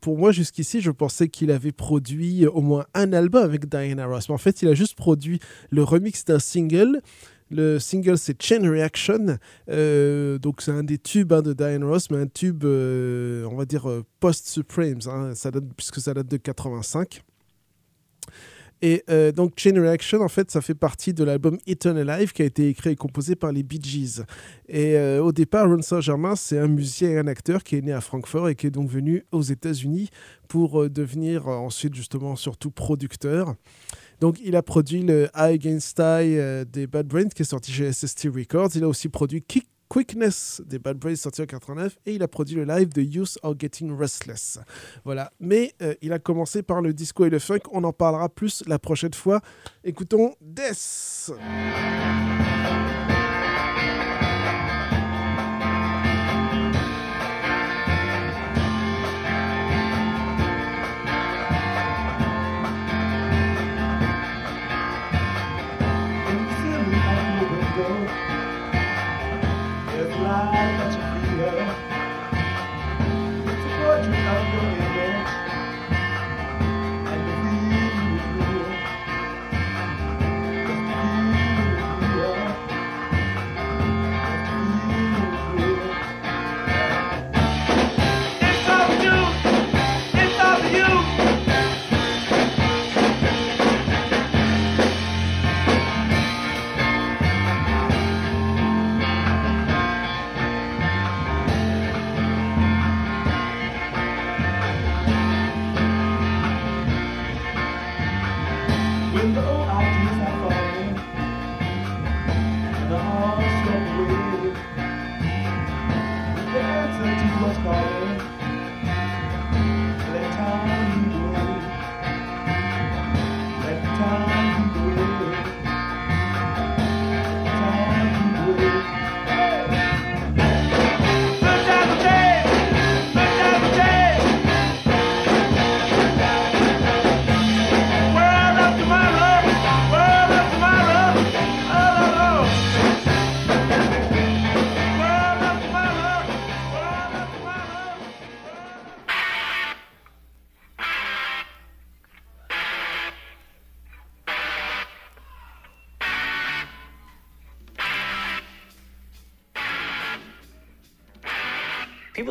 pour 0.01 0.19
moi 0.19 0.33
jusqu'ici, 0.33 0.81
je 0.81 0.91
pensais 0.91 1.29
qu'il 1.29 1.53
avait 1.53 1.71
produit 1.71 2.49
au 2.49 2.63
moins 2.63 2.85
un 2.95 3.13
album 3.13 3.45
avec 3.45 3.69
Diana 3.69 4.07
Ross, 4.07 4.29
mais 4.29 4.35
en 4.35 4.39
fait, 4.39 4.61
il 4.63 4.67
a 4.67 4.75
juste 4.75 4.97
produit 4.97 5.39
le 5.71 5.85
remix 5.85 6.25
d'un 6.25 6.41
single. 6.41 7.01
Le 7.53 7.79
single, 7.79 8.17
c'est 8.17 8.43
Chain 8.43 8.63
Reaction. 8.63 9.37
Euh, 9.69 10.39
donc, 10.39 10.63
c'est 10.63 10.71
un 10.71 10.83
des 10.83 10.97
tubes 10.97 11.35
hein, 11.35 11.43
de 11.43 11.53
Diane 11.53 11.85
Ross, 11.85 12.11
mais 12.11 12.17
un 12.17 12.27
tube, 12.27 12.65
euh, 12.65 13.45
on 13.45 13.57
va 13.57 13.67
dire, 13.67 13.91
euh, 13.91 14.03
post-Supremes, 14.21 15.01
hein. 15.07 15.33
puisque 15.77 16.01
ça 16.01 16.15
date 16.15 16.29
de 16.29 16.37
85. 16.39 17.23
Et 18.85 19.05
donc 19.37 19.53
Chain 19.57 19.81
Reaction, 19.81 20.23
en 20.23 20.29
fait, 20.29 20.51
ça 20.51 20.61
fait 20.61 20.75
partie 20.75 21.15
de 21.15 21.23
l'album 21.23 21.57
Eternal 21.69 22.11
Alive 22.11 22.33
qui 22.33 22.43
a 22.43 22.47
été 22.47 22.69
écrit 22.69 22.91
et 22.91 22.97
composé 22.97 23.37
par 23.37 23.53
les 23.53 23.63
Bee 23.63 23.81
Gees. 23.81 24.25
Et 24.69 24.99
au 25.21 25.31
départ, 25.31 25.69
Ron 25.69 25.83
Saint-Germain, 25.83 26.35
c'est 26.35 26.59
un 26.59 26.67
musicien 26.67 27.11
et 27.11 27.19
un 27.19 27.29
acteur 27.29 27.63
qui 27.63 27.77
est 27.77 27.81
né 27.81 27.93
à 27.93 28.01
Francfort 28.01 28.49
et 28.49 28.57
qui 28.57 28.67
est 28.67 28.73
donc 28.73 28.91
venu 28.91 29.25
aux 29.31 29.43
États-Unis 29.43 30.11
pour 30.49 30.91
devenir 30.91 31.47
ensuite 31.47 31.95
justement 31.95 32.35
surtout 32.35 32.73
producteur. 32.73 33.55
Donc, 34.23 34.39
il 34.41 34.55
a 34.55 34.63
produit 34.63 35.03
le 35.03 35.25
High 35.35 35.55
Against 35.55 35.99
Eye 35.99 36.39
euh, 36.39 36.65
des 36.65 36.87
Bad 36.87 37.09
Brains 37.09 37.31
qui 37.31 37.43
est 37.43 37.45
sorti 37.45 37.73
chez 37.73 37.93
SST 37.93 38.29
Records. 38.33 38.69
Il 38.77 38.85
a 38.85 38.89
aussi 38.89 39.09
produit 39.09 39.43
Kick 39.43 39.67
Quickness 39.89 40.63
des 40.65 40.79
Bad 40.79 40.97
Brains 40.97 41.17
sorti 41.17 41.43
en 41.43 41.47
89 41.47 41.97
et 42.07 42.15
il 42.15 42.23
a 42.23 42.29
produit 42.29 42.55
le 42.55 42.63
live 42.63 42.93
de 42.93 43.03
Youth 43.03 43.37
Are 43.43 43.55
Getting 43.59 43.91
Restless. 43.91 44.61
Voilà. 45.05 45.33
Mais 45.41 45.75
euh, 45.83 45.95
il 46.03 46.13
a 46.13 46.21
commencé 46.21 46.63
par 46.63 46.83
le 46.83 46.95
disco 46.95 47.25
et 47.25 47.31
le 47.31 47.41
funk. 47.41 47.63
On 47.73 47.83
en 47.83 47.93
parlera 47.93 48.29
plus 48.29 48.63
la 48.69 48.79
prochaine 48.79 49.13
fois. 49.13 49.41
Écoutons 49.83 50.37
Death. 50.41 51.33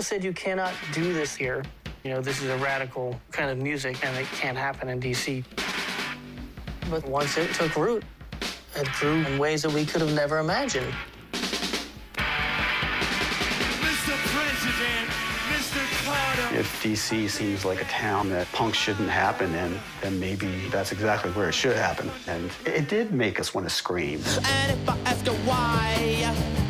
People 0.01 0.17
said 0.17 0.23
you 0.23 0.33
cannot 0.33 0.73
do 0.93 1.13
this 1.13 1.35
here. 1.35 1.61
You 2.03 2.09
know, 2.09 2.21
this 2.21 2.41
is 2.41 2.49
a 2.49 2.57
radical 2.57 3.21
kind 3.29 3.51
of 3.51 3.59
music 3.59 4.03
and 4.03 4.17
it 4.17 4.25
can't 4.31 4.57
happen 4.57 4.89
in 4.89 4.99
DC. 4.99 5.43
But 6.89 7.05
once 7.07 7.37
it 7.37 7.53
took 7.53 7.75
root, 7.75 8.03
it 8.75 8.91
grew 8.93 9.23
in 9.23 9.37
ways 9.37 9.61
that 9.61 9.71
we 9.71 9.85
could 9.85 10.01
have 10.01 10.15
never 10.15 10.39
imagined. 10.39 10.91
Mr. 13.73 14.17
President, 14.33 15.07
Mr. 15.51 15.83
Carter. 16.03 16.57
If 16.57 16.81
DC 16.81 17.29
seems 17.29 17.63
like 17.63 17.79
a 17.79 17.85
town 17.85 18.31
that 18.31 18.51
punk 18.53 18.73
shouldn't 18.73 19.07
happen 19.07 19.53
in, 19.53 19.79
then 20.01 20.19
maybe 20.19 20.67
that's 20.69 20.91
exactly 20.91 21.29
where 21.33 21.47
it 21.47 21.53
should 21.53 21.75
happen. 21.75 22.09
And 22.25 22.49
it 22.65 22.89
did 22.89 23.13
make 23.13 23.39
us 23.39 23.53
want 23.53 23.69
to 23.69 23.73
scream. 23.73 24.19
And 24.47 24.71
if 24.71 24.89
I 24.89 24.97
ask 25.05 25.27
her 25.27 25.33
why, 25.45 26.60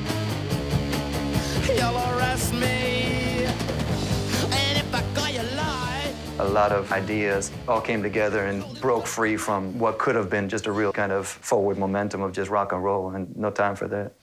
A 6.41 6.49
lot 6.51 6.71
of 6.71 6.91
ideas 6.91 7.51
all 7.67 7.79
came 7.79 8.01
together 8.01 8.47
and 8.47 8.63
broke 8.81 9.05
free 9.05 9.37
from 9.37 9.77
what 9.77 9.99
could 9.99 10.15
have 10.15 10.27
been 10.27 10.49
just 10.49 10.65
a 10.65 10.71
real 10.71 10.91
kind 10.91 11.11
of 11.11 11.27
forward 11.27 11.77
momentum 11.77 12.23
of 12.23 12.33
just 12.33 12.49
rock 12.49 12.71
and 12.71 12.83
roll, 12.83 13.11
and 13.11 13.37
no 13.37 13.51
time 13.51 13.75
for 13.75 13.87
that. 13.89 14.13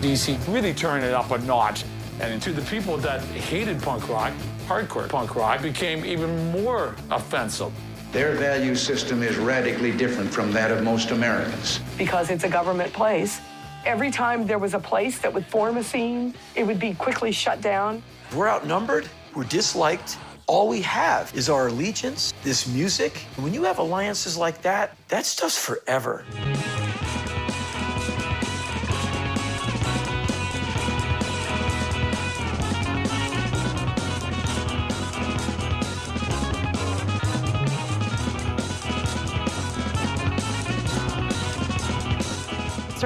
DC 0.00 0.38
really 0.48 0.72
turned 0.72 1.04
it 1.04 1.12
up 1.12 1.30
a 1.32 1.38
notch. 1.40 1.84
And 2.18 2.40
to 2.40 2.52
the 2.54 2.62
people 2.62 2.96
that 2.96 3.20
hated 3.24 3.82
punk 3.82 4.08
rock, 4.08 4.32
hardcore 4.66 5.06
punk 5.06 5.36
rock 5.36 5.60
became 5.60 6.02
even 6.06 6.50
more 6.50 6.96
offensive. 7.10 7.70
Their 8.12 8.32
value 8.32 8.74
system 8.74 9.22
is 9.22 9.36
radically 9.36 9.92
different 9.96 10.30
from 10.32 10.50
that 10.52 10.72
of 10.72 10.82
most 10.82 11.12
Americans. 11.12 11.78
because 11.96 12.28
it's 12.30 12.42
a 12.42 12.48
government 12.48 12.92
place. 12.92 13.40
Every 13.84 14.10
time 14.10 14.46
there 14.48 14.58
was 14.58 14.74
a 14.74 14.80
place 14.80 15.20
that 15.20 15.32
would 15.32 15.46
form 15.46 15.76
a 15.76 15.84
scene, 15.84 16.34
it 16.56 16.66
would 16.66 16.80
be 16.80 16.92
quickly 16.94 17.30
shut 17.30 17.60
down. 17.60 18.02
We're 18.34 18.48
outnumbered, 18.48 19.08
we're 19.34 19.44
disliked. 19.44 20.18
All 20.48 20.66
we 20.68 20.82
have 20.82 21.32
is 21.36 21.48
our 21.48 21.68
allegiance, 21.68 22.34
this 22.42 22.66
music. 22.66 23.24
And 23.36 23.44
when 23.44 23.54
you 23.54 23.62
have 23.62 23.78
alliances 23.78 24.36
like 24.36 24.60
that, 24.62 24.96
that 25.08 25.24
stuff's 25.24 25.56
forever. 25.56 26.24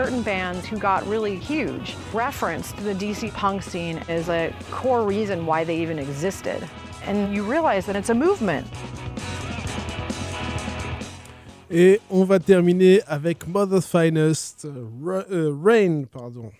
Certain 0.04 0.22
bands 0.22 0.66
who 0.66 0.76
got 0.76 1.06
really 1.06 1.38
huge 1.38 1.96
referenced 2.12 2.76
the 2.76 2.92
DC 2.92 3.32
punk 3.32 3.62
scene 3.62 3.96
as 4.06 4.28
a 4.28 4.52
core 4.70 5.02
reason 5.02 5.46
why 5.46 5.64
they 5.64 5.78
even 5.80 5.98
existed. 5.98 6.68
And 7.06 7.34
you 7.34 7.42
realize 7.42 7.86
that 7.86 7.96
it's 7.96 8.10
a 8.10 8.14
movement. 8.14 8.66
Et 11.70 12.02
on 12.10 12.26
va 12.26 12.38
terminer 12.38 13.00
avec 13.06 13.48
Mother's 13.48 13.86
Finest, 13.86 14.66
euh, 14.66 15.50
Rain, 15.58 16.04
pardon. 16.04 16.52